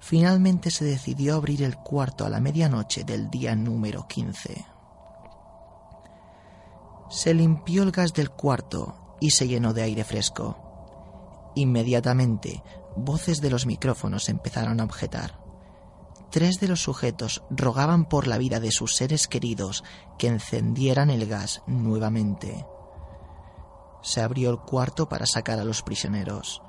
[0.00, 4.66] finalmente se decidió abrir el cuarto a la medianoche del día número 15.
[7.10, 11.52] Se limpió el gas del cuarto y se llenó de aire fresco.
[11.54, 12.62] Inmediatamente,
[12.96, 15.40] voces de los micrófonos empezaron a objetar.
[16.30, 19.84] Tres de los sujetos rogaban por la vida de sus seres queridos
[20.18, 22.66] que encendieran el gas nuevamente.
[24.02, 26.60] Se abrió el cuarto para sacar a los prisioneros.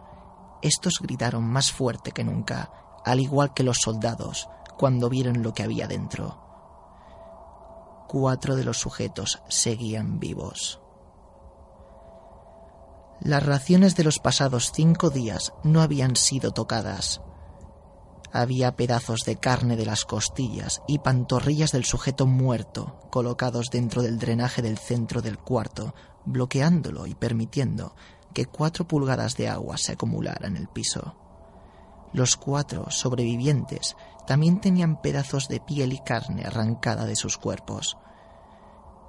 [0.61, 2.71] Estos gritaron más fuerte que nunca,
[3.05, 6.41] al igual que los soldados, cuando vieron lo que había dentro.
[8.07, 10.81] Cuatro de los sujetos seguían vivos.
[13.21, 17.21] Las raciones de los pasados cinco días no habían sido tocadas.
[18.33, 24.19] Había pedazos de carne de las costillas y pantorrillas del sujeto muerto colocados dentro del
[24.19, 25.95] drenaje del centro del cuarto
[26.25, 27.95] bloqueándolo y permitiendo
[28.33, 31.15] que cuatro pulgadas de agua se acumularan en el piso.
[32.15, 37.97] Los cuatro sobrevivientes también tenían pedazos de piel y carne arrancada de sus cuerpos.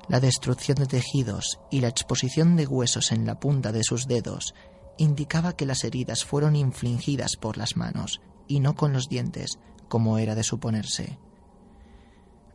[0.09, 4.57] La destrucción de tejidos y la exposición de huesos en la punta de sus dedos
[4.99, 10.19] indicaba que las heridas fueron infligidas por las manos y no con los dientes, como
[10.19, 11.21] era de suponerse.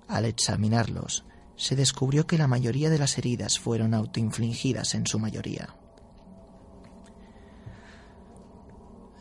[0.10, 1.24] Al examinarlos,
[1.56, 5.78] se descubrió que la mayoría de las heridas fueron autoinfligidas en su mayoría.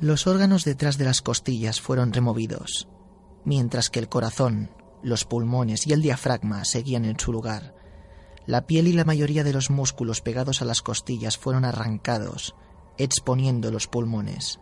[0.00, 2.88] Los órganos detrás de las costillas fueron removidos,
[3.44, 4.70] mientras que el corazón,
[5.02, 7.74] los pulmones y el diafragma seguían en su lugar.
[8.46, 12.54] La piel y la mayoría de los músculos pegados a las costillas fueron arrancados,
[12.96, 14.58] exponiendo los pulmones.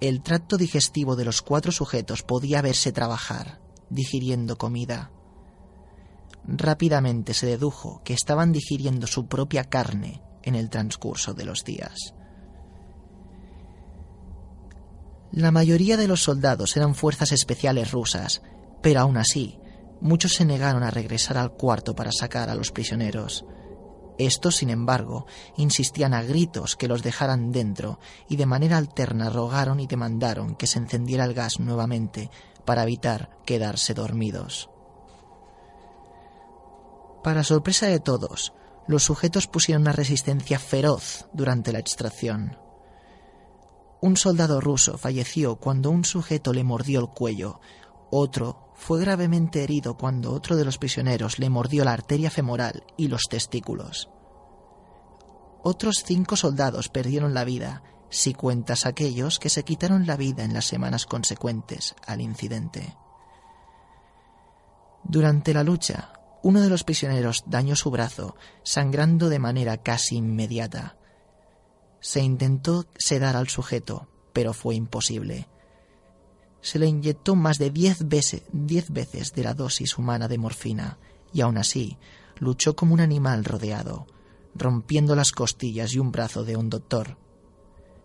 [0.00, 3.60] El tracto digestivo de los cuatro sujetos podía verse trabajar,
[3.90, 5.10] digiriendo comida,
[6.46, 12.14] Rápidamente se dedujo que estaban digiriendo su propia carne en el transcurso de los días.
[15.34, 18.40] La mayoría de los soldados eran fuerzas especiales rusas,
[18.80, 19.58] pero aún así,
[20.00, 23.44] muchos se negaron a regresar al cuarto para sacar a los prisioneros.
[24.16, 25.26] Estos, sin embargo,
[25.56, 30.68] insistían a gritos que los dejaran dentro y de manera alterna rogaron y demandaron que
[30.68, 32.30] se encendiera el gas nuevamente
[32.64, 34.70] para evitar quedarse dormidos.
[37.24, 38.52] Para sorpresa de todos,
[38.86, 42.56] los sujetos pusieron una resistencia feroz durante la extracción.
[44.04, 47.58] Un soldado ruso falleció cuando un sujeto le mordió el cuello,
[48.10, 53.08] otro fue gravemente herido cuando otro de los prisioneros le mordió la arteria femoral y
[53.08, 54.10] los testículos.
[55.62, 60.52] Otros cinco soldados perdieron la vida, si cuentas aquellos que se quitaron la vida en
[60.52, 62.98] las semanas consecuentes al incidente.
[65.02, 70.98] Durante la lucha, uno de los prisioneros dañó su brazo, sangrando de manera casi inmediata.
[72.04, 75.48] Se intentó sedar al sujeto, pero fue imposible.
[76.60, 80.98] Se le inyectó más de diez veces, diez veces de la dosis humana de morfina,
[81.32, 81.96] y aún así
[82.36, 84.06] luchó como un animal rodeado,
[84.54, 87.16] rompiendo las costillas y un brazo de un doctor.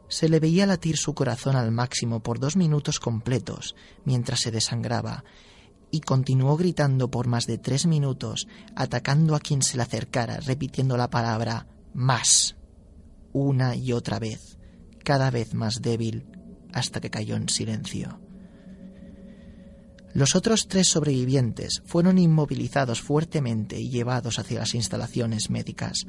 [0.07, 3.75] Se le veía latir su corazón al máximo por dos minutos completos
[4.05, 5.25] mientras se desangraba
[5.91, 8.47] y continuó gritando por más de tres minutos,
[8.77, 12.55] atacando a quien se le acercara, repitiendo la palabra más
[13.33, 14.57] una y otra vez,
[15.03, 16.25] cada vez más débil,
[16.73, 18.19] hasta que cayó en silencio.
[20.13, 26.05] Los otros tres sobrevivientes fueron inmovilizados fuertemente y llevados hacia las instalaciones médicas.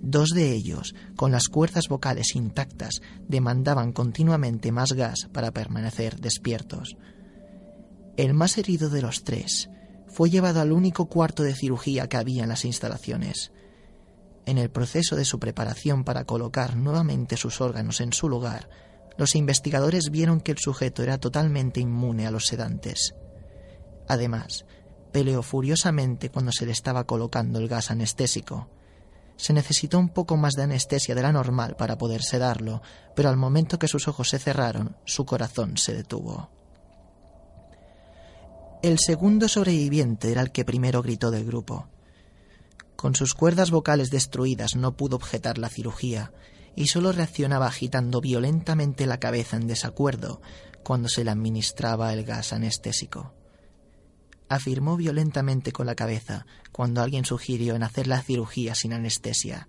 [0.00, 6.96] Dos de ellos, con las cuerdas vocales intactas, demandaban continuamente más gas para permanecer despiertos.
[8.16, 9.70] El más herido de los tres
[10.06, 13.52] fue llevado al único cuarto de cirugía que había en las instalaciones.
[14.44, 18.68] En el proceso de su preparación para colocar nuevamente sus órganos en su lugar,
[19.16, 23.14] los investigadores vieron que el sujeto era totalmente inmune a los sedantes.
[24.08, 24.64] Además,
[25.12, 28.68] peleó furiosamente cuando se le estaba colocando el gas anestésico.
[29.36, 32.82] Se necesitó un poco más de anestesia de la normal para poder sedarlo,
[33.14, 36.50] pero al momento que sus ojos se cerraron, su corazón se detuvo.
[38.82, 41.88] El segundo sobreviviente era el que primero gritó del grupo.
[43.02, 46.32] Con sus cuerdas vocales destruidas no pudo objetar la cirugía
[46.76, 50.40] y solo reaccionaba agitando violentamente la cabeza en desacuerdo
[50.84, 53.34] cuando se le administraba el gas anestésico.
[54.48, 59.66] Afirmó violentamente con la cabeza cuando alguien sugirió en hacer la cirugía sin anestesia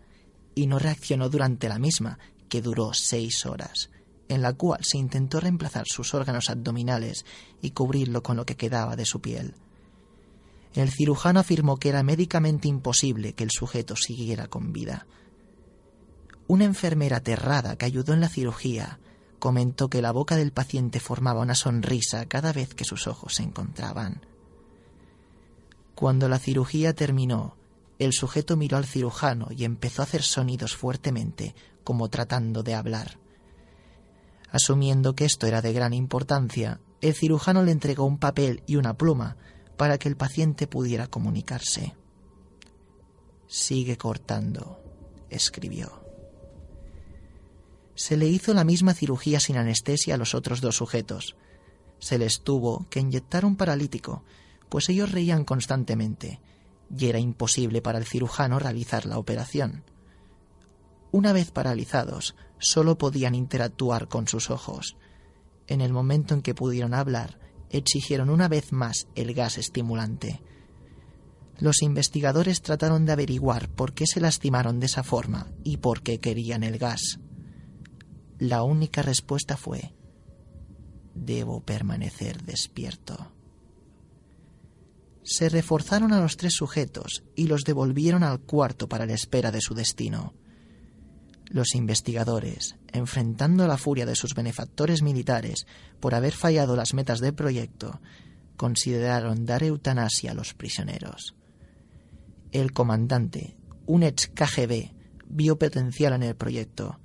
[0.53, 2.19] y no reaccionó durante la misma,
[2.49, 3.89] que duró seis horas
[4.29, 7.25] en la cual se intentó reemplazar sus órganos abdominales
[7.63, 9.55] y cubrirlo con lo que quedaba de su piel.
[10.73, 15.05] El cirujano afirmó que era médicamente imposible que el sujeto siguiera con vida.
[16.47, 18.99] Una enfermera aterrada que ayudó en la cirugía
[19.39, 23.43] comentó que la boca del paciente formaba una sonrisa cada vez que sus ojos se
[23.43, 24.25] encontraban.
[25.95, 27.55] Cuando la cirugía terminó,
[27.99, 33.19] el sujeto miró al cirujano y empezó a hacer sonidos fuertemente, como tratando de hablar.
[34.51, 38.95] Asumiendo que esto era de gran importancia, el cirujano le entregó un papel y una
[38.95, 39.37] pluma
[39.83, 41.93] para que el paciente pudiera comunicarse.
[43.47, 44.81] Sigue cortando,
[45.29, 46.05] escribió.
[47.93, 51.35] Se le hizo la misma cirugía sin anestesia a los otros dos sujetos.
[51.99, 54.23] Se les tuvo que inyectar un paralítico,
[54.69, 56.39] pues ellos reían constantemente,
[56.97, 59.83] y era imposible para el cirujano realizar la operación.
[61.11, 64.95] Una vez paralizados, solo podían interactuar con sus ojos.
[65.67, 67.42] En el momento en que pudieron hablar,
[67.73, 70.41] exigieron una vez más el gas estimulante.
[71.59, 76.19] Los investigadores trataron de averiguar por qué se lastimaron de esa forma y por qué
[76.19, 77.19] querían el gas.
[78.39, 79.93] La única respuesta fue,
[81.13, 83.31] debo permanecer despierto.
[85.23, 89.61] Se reforzaron a los tres sujetos y los devolvieron al cuarto para la espera de
[89.61, 90.33] su destino.
[91.53, 95.67] Los investigadores, enfrentando la furia de sus benefactores militares
[95.99, 98.01] por haber fallado las metas del proyecto,
[98.57, 101.35] consideraron dar eutanasia a los prisioneros.
[102.51, 104.95] El comandante, un ex KGB,
[105.27, 106.99] vio potencial en el proyecto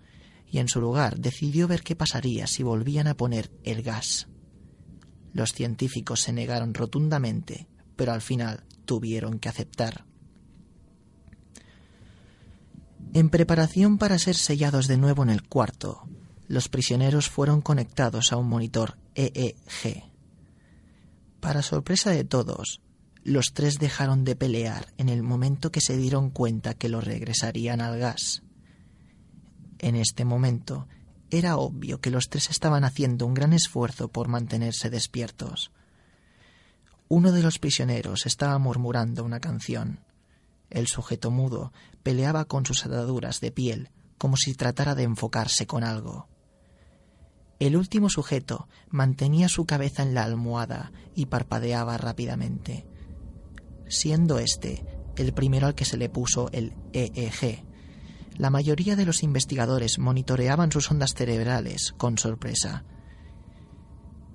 [0.46, 4.28] y en su lugar decidió ver qué pasaría si volvían a poner el gas.
[5.34, 10.07] Los científicos se negaron rotundamente, pero al final tuvieron que aceptar.
[13.14, 16.08] En preparación para ser sellados de nuevo en el cuarto,
[16.46, 20.04] los prisioneros fueron conectados a un monitor EEG.
[21.40, 22.80] Para sorpresa de todos,
[23.24, 27.80] los tres dejaron de pelear en el momento que se dieron cuenta que lo regresarían
[27.80, 28.42] al gas.
[29.78, 30.86] En este momento,
[31.30, 35.72] era obvio que los tres estaban haciendo un gran esfuerzo por mantenerse despiertos.
[37.08, 40.00] Uno de los prisioneros estaba murmurando una canción.
[40.70, 45.84] El sujeto mudo peleaba con sus ataduras de piel como si tratara de enfocarse con
[45.84, 46.28] algo.
[47.58, 52.86] El último sujeto mantenía su cabeza en la almohada y parpadeaba rápidamente,
[53.88, 54.84] siendo este
[55.16, 57.64] el primero al que se le puso el EEG.
[58.36, 62.84] La mayoría de los investigadores monitoreaban sus ondas cerebrales con sorpresa.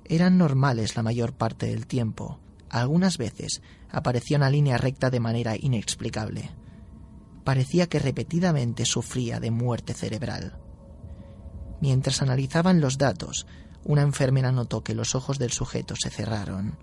[0.03, 2.41] Eran normales la mayor parte del tiempo,
[2.82, 6.49] algunas veces aparecía una línea recta de manera inexplicable.
[7.43, 10.57] Parecía que repetidamente sufría de muerte cerebral.
[11.82, 13.45] Mientras analizaban los datos,
[13.84, 16.80] una enfermera notó que los ojos del sujeto se cerraron.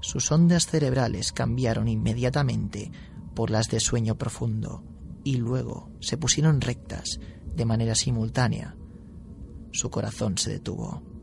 [0.00, 2.90] Sus ondas cerebrales cambiaron inmediatamente
[3.34, 4.84] por las de sueño profundo
[5.24, 7.18] y luego se pusieron rectas
[7.54, 8.76] de manera simultánea.
[9.72, 11.13] Su corazón se detuvo.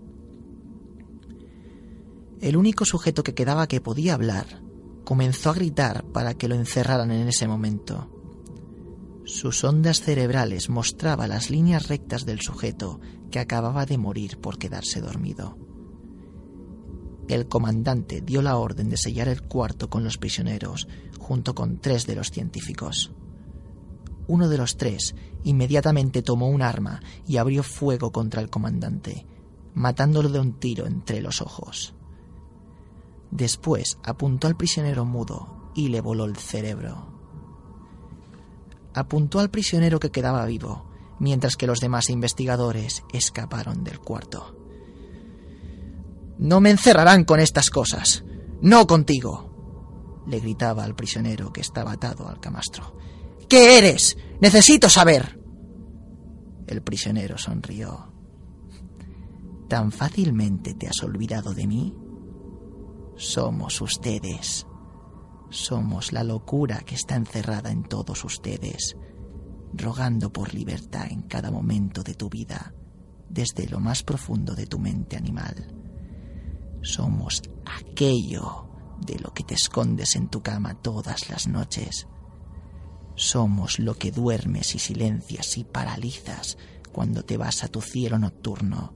[2.41, 4.63] El único sujeto que quedaba que podía hablar
[5.05, 8.09] comenzó a gritar para que lo encerraran en ese momento.
[9.25, 15.01] Sus ondas cerebrales mostraban las líneas rectas del sujeto que acababa de morir por quedarse
[15.01, 15.55] dormido.
[17.27, 20.87] El comandante dio la orden de sellar el cuarto con los prisioneros,
[21.19, 23.11] junto con tres de los científicos.
[24.27, 25.13] Uno de los tres
[25.43, 29.27] inmediatamente tomó un arma y abrió fuego contra el comandante,
[29.75, 31.93] matándolo de un tiro entre los ojos.
[33.31, 37.07] Después apuntó al prisionero mudo y le voló el cerebro.
[38.93, 40.85] Apuntó al prisionero que quedaba vivo,
[41.19, 44.57] mientras que los demás investigadores escaparon del cuarto.
[46.39, 48.23] No me encerrarán con estas cosas.
[48.61, 49.49] No contigo.
[50.27, 52.95] le gritaba al prisionero que estaba atado al camastro.
[53.49, 54.17] ¿Qué eres?
[54.39, 55.39] Necesito saber.
[56.67, 58.11] El prisionero sonrió.
[59.67, 61.95] ¿Tan fácilmente te has olvidado de mí?
[63.21, 64.65] Somos ustedes.
[65.51, 68.97] Somos la locura que está encerrada en todos ustedes,
[69.73, 72.73] rogando por libertad en cada momento de tu vida,
[73.29, 75.67] desde lo más profundo de tu mente animal.
[76.81, 78.69] Somos aquello
[79.05, 82.07] de lo que te escondes en tu cama todas las noches.
[83.15, 86.57] Somos lo que duermes y silencias y paralizas
[86.91, 88.95] cuando te vas a tu cielo nocturno,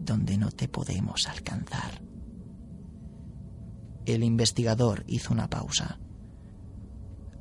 [0.00, 2.11] donde no te podemos alcanzar.
[4.06, 5.98] El investigador hizo una pausa.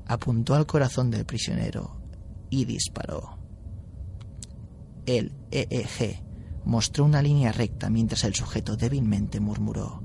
[0.05, 2.01] Apuntó al corazón del prisionero
[2.49, 3.39] y disparó.
[5.05, 6.24] El EEG
[6.66, 10.03] mostró una línea recta mientras el sujeto débilmente murmuró.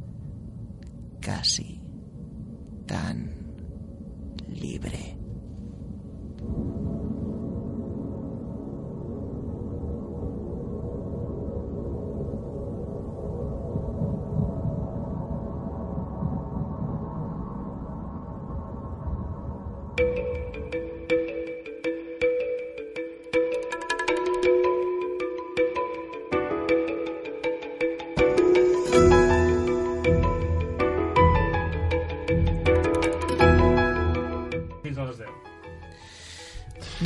[1.20, 1.82] Casi
[2.86, 3.30] tan
[4.48, 5.18] libre.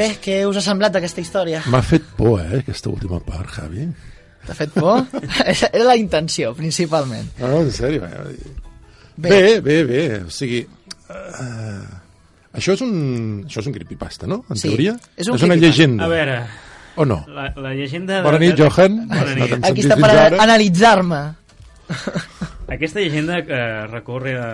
[0.00, 1.60] Bé, què us ha semblat aquesta història?
[1.70, 3.86] M'ha fet por, eh, aquesta última part, Javi.
[4.46, 5.02] T'ha fet por?
[5.44, 7.28] Era la intenció, principalment.
[7.40, 8.06] No, en sèrio.
[8.08, 8.36] Eh?
[9.20, 9.28] Bé.
[9.28, 10.02] Bé, bé, bé.
[10.24, 10.62] O sigui,
[11.10, 11.84] uh,
[12.56, 12.94] això, és un,
[13.44, 14.40] això és un creepypasta, no?
[14.48, 14.96] En Sí, teoria?
[15.16, 16.06] és un és una llegenda.
[16.08, 16.38] A veure,
[16.96, 17.20] O no?
[17.28, 18.22] la, la llegenda...
[18.24, 18.96] Bona de- nit, de- Johan.
[19.08, 19.58] Bona nit.
[19.68, 21.20] Aquí està per analitzar-me.
[22.70, 24.50] Aquesta llegenda eh, recorre a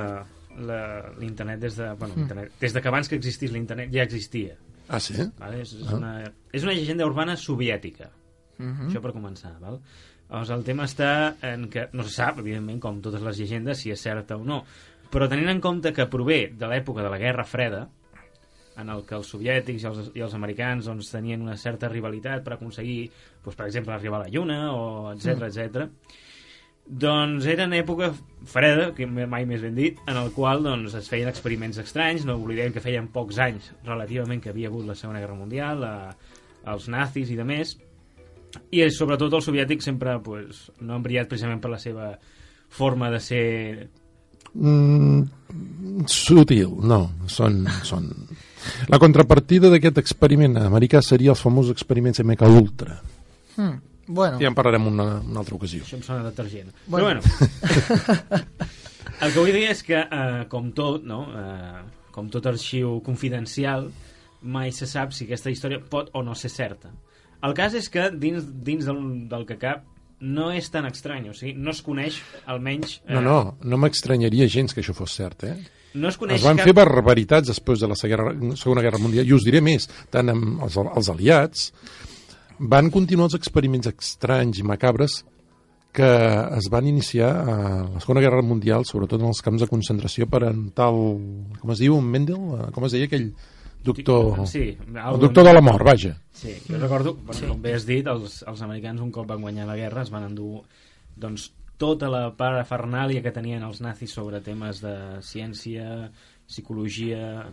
[1.20, 1.90] l'internet des de...
[2.00, 4.54] Bueno, internet, des de que abans que existís l'internet ja existia.
[4.88, 5.18] Ah, sí?
[5.38, 5.62] Vale?
[5.64, 6.12] És, és, una,
[6.54, 8.10] és una llegenda urbana soviètica.
[8.58, 9.56] Això per començar.
[9.60, 9.80] Val?
[10.26, 11.10] Llavors, el tema està
[11.46, 14.62] en que no se sap, evidentment, com totes les llegendes, si és certa o no.
[15.12, 17.84] Però tenint en compte que prové de l'època de la Guerra Freda,
[18.76, 22.42] en el que els soviètics i els, i els americans doncs, tenien una certa rivalitat
[22.44, 23.06] per aconseguir,
[23.44, 25.46] doncs, per exemple, arribar a la Lluna, o etc mm.
[25.48, 26.24] etc.
[26.86, 28.12] Doncs era en època
[28.46, 32.36] freda, que mai més ben dit, en el qual doncs, es feien experiments estranys, no
[32.38, 36.14] oblidem que feien pocs anys relativament que havia hagut la Segona Guerra Mundial, la,
[36.70, 37.74] els nazis i de més,
[38.70, 42.12] i sobretot els soviètics sempre pues, no han brillat precisament per la seva
[42.70, 43.46] forma de ser
[44.56, 45.26] Mm,
[46.08, 47.00] sutil, no.
[47.28, 48.08] Són, són...
[48.90, 52.96] La contrapartida d'aquest experiment americà seria els famosos experiments MK Ultra.
[53.56, 53.76] Hmm.
[54.06, 55.82] Bueno, Ja en parlarem una, una altra ocasió.
[55.82, 56.70] Això em sona detergent.
[56.86, 57.20] Bueno.
[57.20, 58.36] Però bueno,
[59.22, 61.24] el que vull dir és que, eh, com tot, no?
[61.34, 61.82] eh,
[62.14, 63.90] com tot arxiu confidencial,
[64.46, 66.92] mai se sap si aquesta història pot o no ser certa.
[67.44, 69.84] El cas és que dins, dins del, del que cap
[70.24, 73.00] no és tan estrany, o sigui, no es coneix almenys...
[73.04, 75.56] eh, No, no, no m'estranyaria gens que això fos cert, eh?
[75.96, 76.68] no es coneix Es van cap...
[76.68, 80.62] fer barbaritats després de la Segona Segona Guerra Mundial, i us diré més, tant amb
[80.64, 81.70] els, els aliats
[82.58, 85.22] van continuar els experiments estranys i macabres
[85.96, 86.08] que
[86.58, 87.56] es van iniciar a
[87.88, 90.98] la Segona Guerra Mundial, sobretot en els camps de concentració per en tal...
[91.56, 92.42] com es diu, un Mendel?
[92.76, 93.30] Com es deia aquell
[93.86, 94.42] doctor...
[94.50, 96.12] Sí, el doctor de la mort, vaja.
[96.36, 97.48] Sí, jo recordo, bueno, sí.
[97.48, 100.28] com bé has dit, els, els americans un cop van guanyar la guerra es van
[100.28, 100.66] endur
[101.16, 101.48] doncs,
[101.80, 106.10] tota la parafernàlia que tenien els nazis sobre temes de ciència,
[106.44, 107.46] psicologia,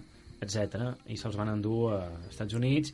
[0.43, 0.93] etc.
[1.08, 2.91] i se'ls van endur a Estats Units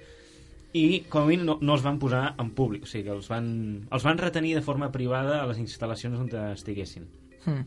[0.73, 3.27] i com a mínim no, no els van posar en públic, o sigui que els
[3.31, 3.47] van,
[3.89, 7.07] els van retenir de forma privada a les instal·lacions on estiguessin.
[7.45, 7.63] Hmm.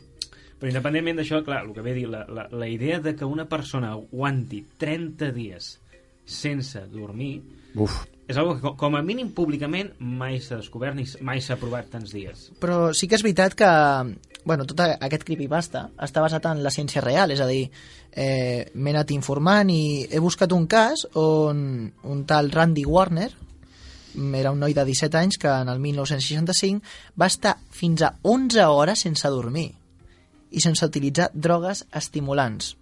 [0.61, 3.27] Però independentment d'això, clar, el que ve a dir, la, la, la idea de que
[3.27, 5.73] una persona aguanti 30 dies
[6.25, 7.41] sense dormir
[7.75, 11.57] Uf, és algo que co- com a mínim públicament mai s'ha descobert ni mai s'ha
[11.59, 12.53] provat tants dies.
[12.63, 13.71] Però sí que és veritat que
[14.45, 17.69] bueno, tot aquest creepypasta està basat en la ciència real, és a dir,
[18.11, 23.31] eh, m'he anat informant i he buscat un cas on un tal Randy Warner,
[24.15, 26.83] mm, era un noi de 17 anys que en el 1965
[27.21, 29.73] va estar fins a 11 hores sense dormir
[30.51, 32.77] i sense utilitzar drogues estimulants.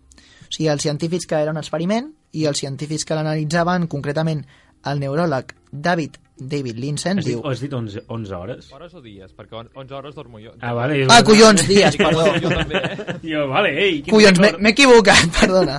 [0.49, 4.47] O sigui, els científics que era un experiment i els científics que l'analitzaven, concretament
[4.85, 7.43] el neuròleg David David Linsen, Has dit, diu...
[7.45, 8.71] o has dit 11, 11 hores?
[8.73, 9.31] Hores o dies?
[9.37, 10.53] Perquè on- 11 hores dormo jo.
[10.61, 11.05] Ah, vale.
[11.09, 12.25] Ah, collons, dies, perdó.
[12.41, 13.19] Jo també, eh?
[13.23, 14.03] Jo, vale, ei.
[14.09, 15.79] Collons, m'he equivocat, perdona.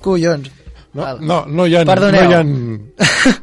[0.00, 0.50] Collons.
[0.94, 1.20] no, Val.
[1.20, 1.84] no, no hi ha...
[1.84, 2.24] Perdoneu.
[2.24, 3.38] No hi ha...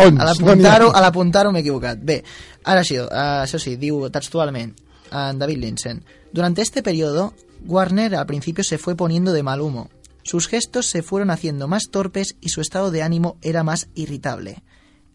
[0.00, 1.98] Ons, A no l'apuntar-ho l'apuntar-ho m'he equivocat.
[1.98, 2.20] Bé,
[2.64, 3.08] ara sí, uh,
[3.42, 4.72] això sí, diu textualment
[5.10, 6.04] en David Linsen.
[6.32, 7.34] Durante este periodo,
[7.66, 9.90] Warner al principio se fue poniendo de mal humo.
[10.22, 14.62] Sus gestos se fueron haciendo más torpes y su estado de ánimo era más irritable.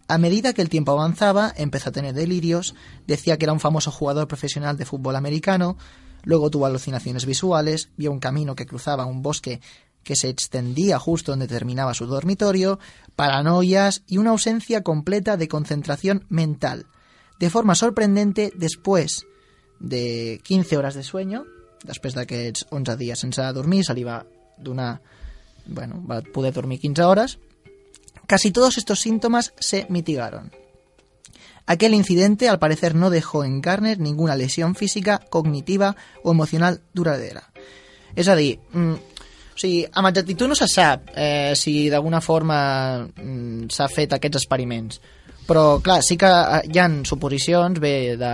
[0.08, 2.76] A medida que el tiempo avanzaba, empezó a tener delirios,
[3.08, 5.78] decía que era un famoso jugador profesional de fútbol americano,
[6.24, 9.62] luego tuvo alucinaciones visuales, vio un camino que cruzaba un bosque
[10.04, 12.80] que se extendía justo donde terminaba su dormitorio,
[13.16, 16.86] paranoias y una ausencia completa de concentración mental.
[17.40, 19.26] De forma sorprendente, después
[19.80, 21.46] de 15 horas de sueño,
[21.86, 24.26] després d'aquests 11 dies sense dormir, se va
[24.58, 25.02] donar...
[25.66, 27.40] Bueno, va poder dormir 15 hores.
[28.28, 30.52] Casi todos estos síntomas se mitigaron.
[31.68, 37.50] Aquel incidente, al parecer, no dejó en Garner ninguna lesión física, cognitiva o emocional duradera.
[38.16, 38.94] És a dir, mm,
[39.56, 45.02] sigui, amb exactitud no se sap eh, si d'alguna forma mm, s'ha fet aquests experiments,
[45.46, 48.30] Però, clar, sí que eh, hi ha suposicions, bé, de,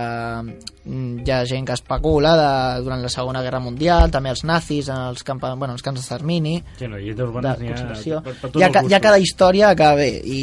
[0.88, 4.88] mm, hi ha gent que especula de, durant la Segona Guerra Mundial, també els nazis,
[4.88, 7.02] en els, camp, bueno, els camps d'extermini, Sí, no, de
[7.60, 8.22] n'hi ha conspiració.
[8.24, 10.42] per, per tots Hi ha, els ca- hi ha cada història que bé, i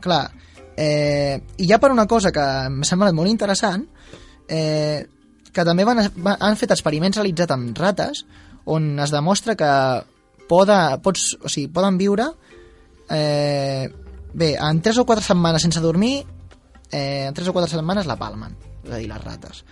[0.00, 0.22] clar,
[0.78, 3.82] eh, i ja per una cosa que m'ha semblat molt interessant,
[4.46, 5.02] eh,
[5.52, 8.22] que també van, van, han fet experiments realitzats amb rates,
[8.70, 9.72] on es demostra que
[10.48, 12.30] poda, pots, o sigui, poden viure
[13.10, 13.88] eh,
[14.32, 16.26] bé, en 3 o 4 setmanes sense dormir,
[16.90, 19.64] eh, en 3 o 4 setmanes la palmen, és a dir, les rates.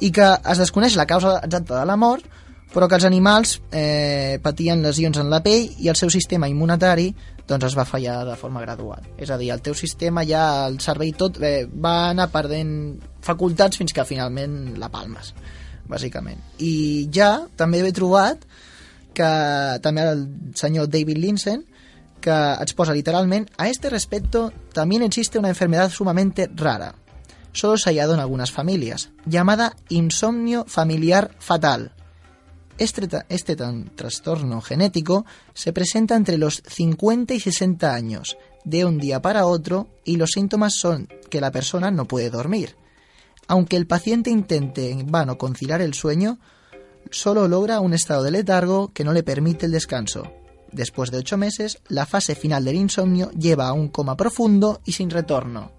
[0.00, 2.24] I que es desconeix la causa exacta de la mort,
[2.70, 7.10] però que els animals eh, patien lesions en la pell i el seu sistema immunitari
[7.50, 9.02] doncs es va fallar de forma gradual.
[9.18, 13.80] És a dir, el teu sistema ja, el cervell tot, eh, va anar perdent facultats
[13.80, 15.34] fins que finalment la palmes,
[15.90, 16.38] bàsicament.
[16.62, 18.46] I ja també he trobat
[19.14, 19.32] que
[19.82, 20.22] també el
[20.54, 21.64] senyor David Linsen
[22.28, 26.94] a este respecto también existe una enfermedad sumamente rara.
[27.52, 31.92] Solo se ha hallado en algunas familias llamada insomnio familiar fatal.
[32.78, 39.20] Este, este trastorno genético se presenta entre los 50 y 60 años de un día
[39.20, 42.76] para otro y los síntomas son que la persona no puede dormir.
[43.48, 46.38] Aunque el paciente intente en vano conciliar el sueño
[47.10, 50.39] solo logra un estado de letargo que no le permite el descanso.
[50.72, 54.92] Después de ocho meses, la fase final del insomnio lleva a un coma profundo y
[54.92, 55.72] sin retorno.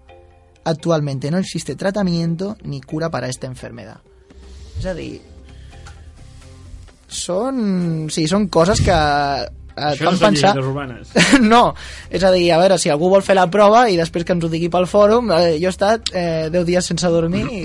[0.64, 4.00] Actualmente no existe tratamiento ni cura para esta enfermedad.
[4.78, 5.20] És a dir,
[7.12, 8.94] són, sí, són coses que
[9.72, 10.52] et Això no fan són pensar...
[10.60, 11.12] urbanes.
[11.52, 11.62] no,
[12.10, 14.44] és a dir, a veure, si algú vol fer la prova i després que ens
[14.44, 17.62] ho digui pel fòrum, eh, jo he estat eh, 10 dies sense dormir i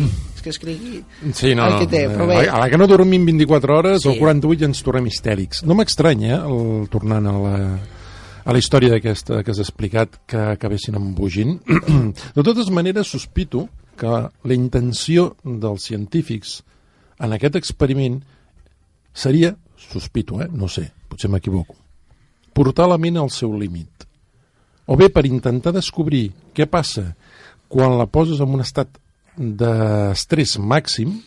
[0.47, 1.03] que escrigui
[1.35, 2.39] Sí, no, el que té, però a, bé.
[2.47, 4.09] la, a la que no dormim 24 hores Sí.
[4.09, 5.63] o 48 ja ens tornem histèrics.
[5.67, 7.55] No m'estranya, eh, el, tornant a la,
[8.47, 11.59] a la història d'aquesta que has explicat, que acabessin embogint.
[12.37, 13.67] de totes maneres, sospito
[13.97, 16.61] que la intenció dels científics
[17.19, 18.19] en aquest experiment
[19.13, 20.47] seria, sospito, eh?
[20.53, 21.73] no sé, potser m'equivoco,
[22.53, 24.05] portar la ment al seu límit.
[24.87, 27.15] O bé per intentar descobrir què passa
[27.67, 28.87] quan la poses en un estat
[29.37, 31.21] d'estrès màxim,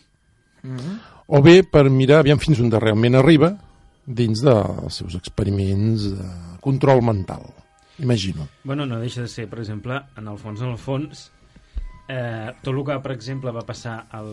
[1.30, 3.52] o bé per mirar aviam fins on realment arriba
[4.06, 6.28] dins dels seus experiments de
[6.61, 7.44] control mental.
[8.00, 8.48] Imagino.
[8.64, 11.30] Bueno, no deixa de ser, per exemple, en el fons, en el fons,
[12.08, 14.30] eh, tot el que, per exemple, va passar al,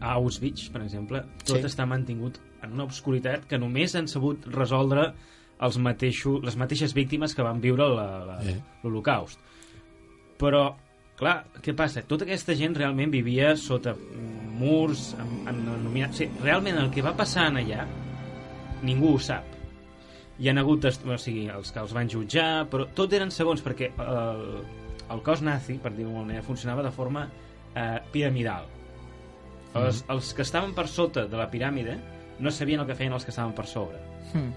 [0.00, 1.62] a Auschwitz, per exemple, tot Sí.
[1.64, 5.12] està mantingut en una obscuritat que només han sabut resoldre
[5.60, 8.60] els mateixos, les mateixes víctimes que van viure la- la- Eh.
[8.82, 9.38] l'Holocaust.
[10.38, 10.76] Però,
[11.18, 12.04] clar, què passa?
[12.06, 13.96] Tota aquesta gent realment vivia sota
[14.56, 17.84] murs, en, en, en, o sigui, realment el que va passar en allà
[18.86, 19.56] ningú ho sap
[20.38, 23.88] hi han hagut, o sigui, els que els van jutjar, però tot eren segons, perquè
[24.04, 24.42] el,
[25.12, 28.68] el cos nazi, per dir-ho d'alguna manera, funcionava de forma eh, piramidal.
[29.76, 31.98] Els, els que estaven per sota de la piràmide
[32.40, 34.00] no sabien el que feien els que estaven per sobre.
[34.32, 34.52] Hmm.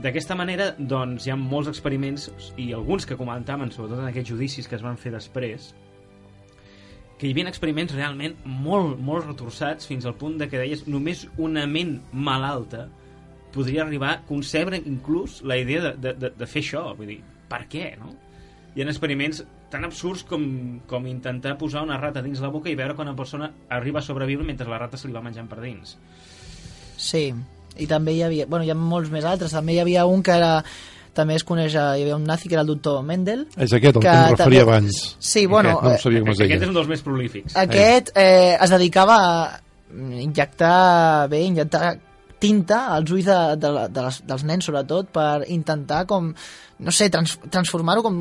[0.00, 4.68] D'aquesta manera, doncs, hi ha molts experiments i alguns que comentaven, sobretot en aquests judicis
[4.68, 5.72] que es van fer després,
[7.18, 11.26] que hi havia experiments realment molt, molt retorçats fins al punt de que deies només
[11.38, 12.88] una ment malalta
[13.54, 16.82] podria arribar a concebre inclús la idea de, de, de, de fer això.
[16.98, 17.20] Vull dir,
[17.52, 18.16] per què, no?
[18.74, 20.42] Hi ha experiments tan absurds com,
[20.88, 24.06] com intentar posar una rata dins la boca i veure quan una persona arriba a
[24.08, 25.94] sobreviure mentre la rata se li va menjant per dins.
[26.96, 27.28] Sí,
[27.78, 30.32] i també hi havia, bueno, hi ha molts més altres, també hi havia un que
[30.32, 30.64] era
[31.14, 33.46] també es coneix, eh, hi havia un nazi que era el doctor Mendel.
[33.56, 35.16] És aquest el que, Que em referia també- abans.
[35.20, 36.62] Sí, bueno, Aquest, no eh, sabia com es Aquest deia.
[36.62, 37.56] és un dels més prolífics.
[37.56, 39.60] Aquest eh, es dedicava a
[40.22, 41.98] injectar, bé, injectar
[42.42, 46.32] tinta als ulls de, de, de les, dels nens, sobretot, per intentar com,
[46.82, 48.16] no sé, trans, transformar-ho com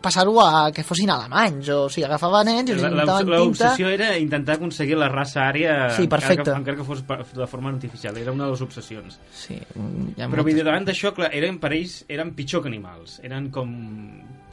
[0.00, 3.38] passar-ho a que fossin alemanys, o sigui, agafava nens i els injectaven tinta...
[3.42, 6.50] L'obsessió era intentar aconseguir la raça ària Sí, perfecte.
[6.50, 6.84] encara que, encara que
[7.24, 8.16] fos de forma artificial.
[8.16, 9.18] Era una de les obsessions.
[9.34, 13.18] Sí, Però vull moltes- dir, davant d'això, clar, eren per ells eren pitjor que animals.
[13.26, 13.72] Eren com,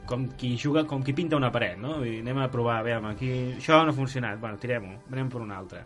[0.06, 2.00] com qui juga, com qui pinta una paret, no?
[2.02, 3.30] Dir, anem a provar, a veure, aquí
[3.60, 5.86] això no ha funcionat, bueno, tirem-ho, anem per una altra.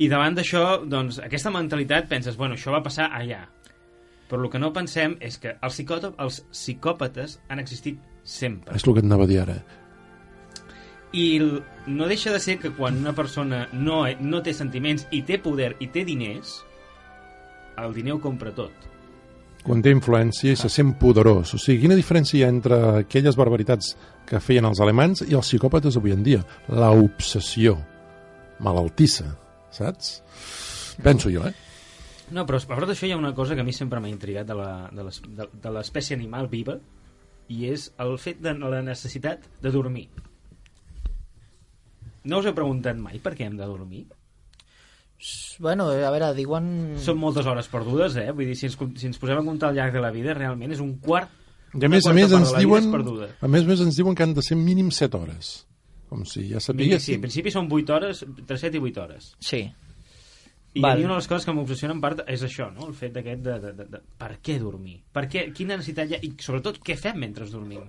[0.00, 3.44] I davant d'això, doncs, aquesta mentalitat penses, bueno, això va passar allà.
[4.32, 8.74] Però el que no pensem és que els, psicòto- els psicòpates han existit sempre.
[8.76, 9.56] És el que et anava a dir ara.
[11.12, 11.26] I
[11.86, 15.74] no deixa de ser que quan una persona no, no té sentiments i té poder
[15.84, 16.54] i té diners,
[17.82, 18.72] el diner ho compra tot.
[19.62, 21.52] Quan té influència i se sent poderós.
[21.54, 23.92] O sigui, quina diferència hi ha entre aquelles barbaritats
[24.26, 26.40] que feien els alemans i els psicòpates avui en dia?
[26.72, 27.76] La obsessió
[28.62, 29.28] malaltissa,
[29.70, 30.16] saps?
[31.02, 31.52] Penso jo, eh?
[32.32, 34.46] No, però a part d'això hi ha una cosa que a mi sempre m'ha intrigat
[34.48, 36.78] de la- de l'es- de de l'espècie animal viva,
[37.48, 40.08] i és el fet de la necessitat de dormir.
[42.24, 44.04] No us he preguntat mai per què hem de dormir?
[45.62, 46.66] Bueno, a veure, diuen...
[47.02, 48.30] Són moltes hores perdudes, eh?
[48.34, 50.74] Vull dir, si ens, si ens posem a comptar al llarg de la vida, realment
[50.74, 51.30] és un quart
[51.78, 54.34] I a més a més ens diuen a més a més ens diuen que han
[54.36, 55.52] de ser mínim 7 hores.
[56.12, 59.30] Com si ja Mira, sí, en principi són 8 hores, entre 7 i 8 hores.
[59.40, 59.62] Sí.
[60.74, 60.92] I Val.
[60.92, 62.86] a mi una de les coses que m'obsessiona en part és això, no?
[62.88, 65.02] El fet d'aquest de, de, de, de, per què dormir?
[65.12, 66.20] Per què, quina necessitat hi ha?
[66.24, 67.82] I sobretot, què fem mentre dormim?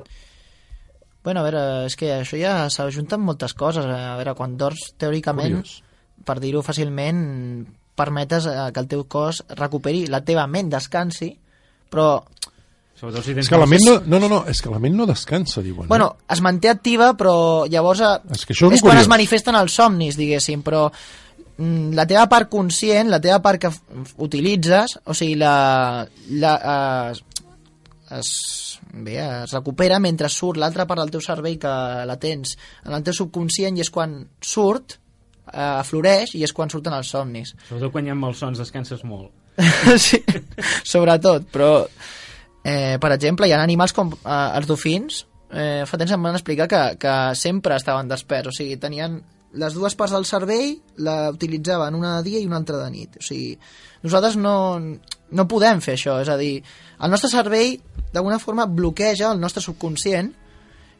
[1.23, 3.85] Bueno, a veure, és que això ja s'ajunten moltes coses.
[3.87, 5.77] A veure, quan dors, teòricament, Curiós.
[6.27, 7.21] per dir-ho fàcilment,
[7.95, 11.31] permetes eh, que el teu cos recuperi, la teva ment descansi,
[11.93, 12.23] però,
[12.99, 14.93] Sobretot si tens És que la ment no, no, no, no, és que la ment
[14.95, 15.85] no descansa, diuen.
[15.87, 15.89] eh?
[15.89, 19.07] bueno, es manté activa, però llavors eh, És que això és és quan curiós.
[19.07, 20.85] es manifesten els somnis, diguéssim, però
[21.57, 23.71] la teva part conscient, la teva part que
[24.25, 26.07] utilitzes, o sigui, la,
[26.41, 26.53] la,
[27.11, 27.21] es,
[28.17, 28.31] es,
[28.93, 31.73] bé, es recupera mentre surt l'altra part del teu cervell que
[32.09, 34.97] la tens en el teu subconscient i és quan surt,
[35.51, 37.53] eh, floreix i és quan surten els somnis.
[37.69, 39.29] Sobretot quan hi ha malsons, descanses molt.
[40.01, 40.17] sí,
[40.81, 41.75] sobretot, però
[42.65, 45.21] eh, per exemple, hi ha animals com eh, els dofins
[45.53, 49.21] eh, fa temps em van explicar que, que sempre estaven desperts, o sigui, tenien
[49.59, 53.19] les dues parts del cervell la utilitzaven una de dia i una altra de nit
[53.19, 53.57] o sigui,
[54.05, 57.75] nosaltres no, no podem fer això, és a dir el nostre cervell
[58.13, 60.33] d'alguna forma bloqueja el nostre subconscient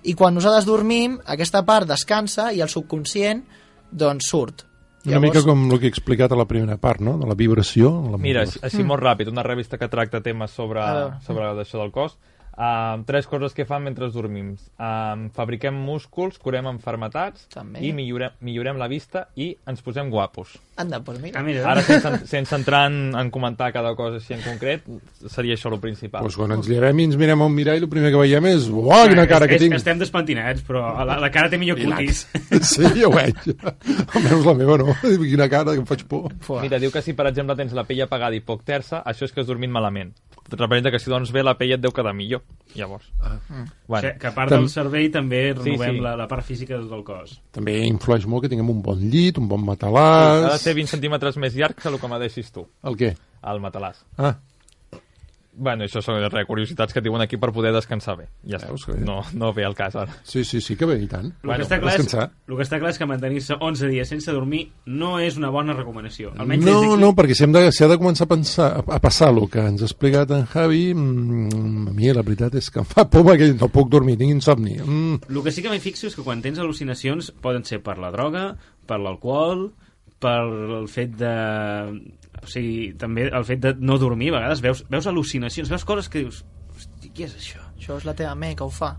[0.04, 3.44] i quan nosaltres dormim, aquesta part descansa i el subconscient
[3.92, 4.66] doncs surt
[5.04, 7.18] Una mica com el que he explicat a la primera part, no?
[7.20, 7.90] De la vibració.
[8.08, 10.84] La Mira, així, així molt ràpid, una revista que tracta temes sobre,
[11.26, 12.16] sobre això del cos.
[12.54, 14.52] Uh, tres coses que fan mentre dormim.
[14.78, 17.82] Uh, fabriquem músculs, curem enfermetats També.
[17.82, 20.52] i millorem, millorem la vista i ens posem guapos.
[20.78, 21.40] Anda, doncs mira.
[21.40, 24.86] Ah, mira, Ara, sense, sense entrar en, en comentar cada cosa així en concret,
[25.34, 26.22] seria això el principal.
[26.28, 28.70] Pues quan ens llevem i ens mirem a un mirall, el primer que veiem és
[28.70, 29.78] uau, quina cara que és, tinc.
[29.80, 32.26] Estem despentinats, però la, la cara té millor cutis.
[32.74, 33.38] Sí, ja ho veig.
[34.14, 34.94] Almenys la meva no.
[35.02, 36.30] Quina cara, que em faig por.
[36.62, 39.34] Mira, diu que si per exemple tens la pell apagada i poc tersa, això és
[39.34, 40.14] que has dormit malament.
[40.52, 42.42] Representa que si dorms bé la pell et deu quedar millor.
[42.76, 43.06] Llavors.
[43.22, 43.38] Ah.
[43.50, 46.02] O Bueno, sigui, que a part Tam- del cervell també renovem sí.
[46.04, 47.40] La, la part física del cos.
[47.56, 50.58] També influeix molt que tinguem un bon llit, un bon ha de matalàs...
[50.62, 53.14] ser 20 centímetres més llarg que el que m'adeixis tu, El què?
[53.42, 54.04] al matalàs.
[54.18, 54.36] Ah,
[55.56, 58.26] Bueno, això són res, curiositats que et diuen aquí per poder descansar bé.
[58.50, 58.72] Ja està.
[58.72, 58.96] Veus que.
[59.06, 60.16] No, no ve al cas ara.
[60.24, 61.30] sí, sí, sí que bé, i tant.
[61.44, 64.34] El, que està clar és, el que està clar és que mantenir-se 11 dies sense
[64.34, 66.34] dormir no és una bona recomanació.
[66.42, 69.00] Almenys No, no, perquè si hem de, si ha de començar a, pensar, a, a
[69.04, 72.82] passar el que ens ha explicat en Javi, mm, a mi la veritat és que
[72.82, 74.80] em fa por perquè no puc dormir, tinc insomni.
[74.82, 75.22] Mm.
[75.30, 78.12] El que sí que m'hi fixo és que quan tens al·lucinacions poden ser per la
[78.16, 78.54] droga,
[78.90, 79.70] per l'alcohol,
[80.24, 80.40] per
[80.82, 81.34] el fet de...
[82.44, 86.10] O sigui, també el fet de no dormir, a vegades veus, veus al·lucinacions, veus coses
[86.12, 86.44] que dius...
[86.76, 87.62] Hosti, què és això?
[87.78, 88.96] Això és la teva ment que ho fa.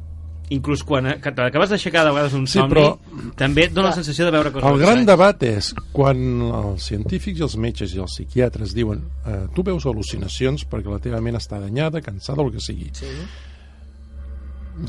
[0.53, 3.89] Inclús quan eh, que t'acabes d'aixecar de vegades un Sí, somni, però- també et dona
[3.89, 7.95] la sensació de veure coses El gran debat és quan els científics i els metges
[7.97, 12.45] i els psiquiatres diuen eh, tu veus al·lucinacions perquè la teva ment està danyada, cansada
[12.45, 12.91] o el que sigui.
[12.93, 13.09] Sí.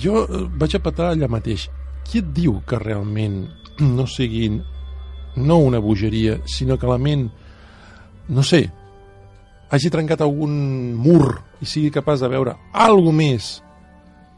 [0.02, 1.68] Jo eh, vaig a petar allà mateix.
[2.06, 3.46] Qui et diu que realment
[3.82, 4.50] no sigui
[5.36, 7.26] no una bogeria, sinó que la ment,
[8.30, 8.64] no sé,
[9.70, 10.54] hagi trencat algun
[10.98, 13.50] mur i sigui capaç de veure alguna més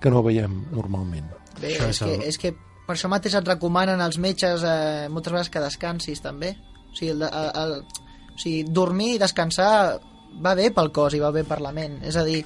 [0.01, 1.27] que no veiem normalment.
[1.61, 2.51] Bé, Això és, és que, el- és que
[2.87, 6.53] per això mateix et recomanen els metges eh, moltes vegades que descansis també.
[6.91, 7.73] O sigui, el, el, el,
[8.33, 9.97] o sigui, dormir i descansar
[10.43, 11.97] va bé pel cos i va bé per la ment.
[12.07, 12.43] És a dir,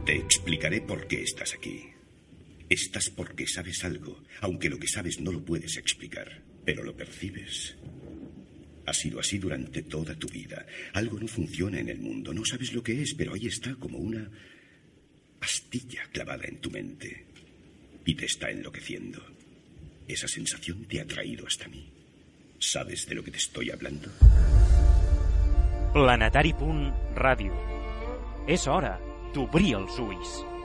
[0.06, 1.84] Te explicaré por qué estás aquí.
[2.70, 7.76] Estás porque sabes algo, aunque lo que sabes no lo puedes explicar, pero lo percibes.
[8.86, 10.66] Ha sido así durante toda tu vida.
[10.94, 13.98] Algo no funciona en el mundo, no sabes lo que es, pero ahí está como
[13.98, 14.32] una
[15.42, 17.26] pastilla clavada en tu mente
[18.06, 19.22] y te está enloqueciendo.
[20.08, 21.92] Esa sensación te ha traído hasta mí.
[22.60, 24.10] ¿Sabes de lo que te estoy hablando?
[25.96, 27.54] Planetari.ràdio.
[28.48, 28.98] És hora
[29.34, 30.57] d'obrir els ulls.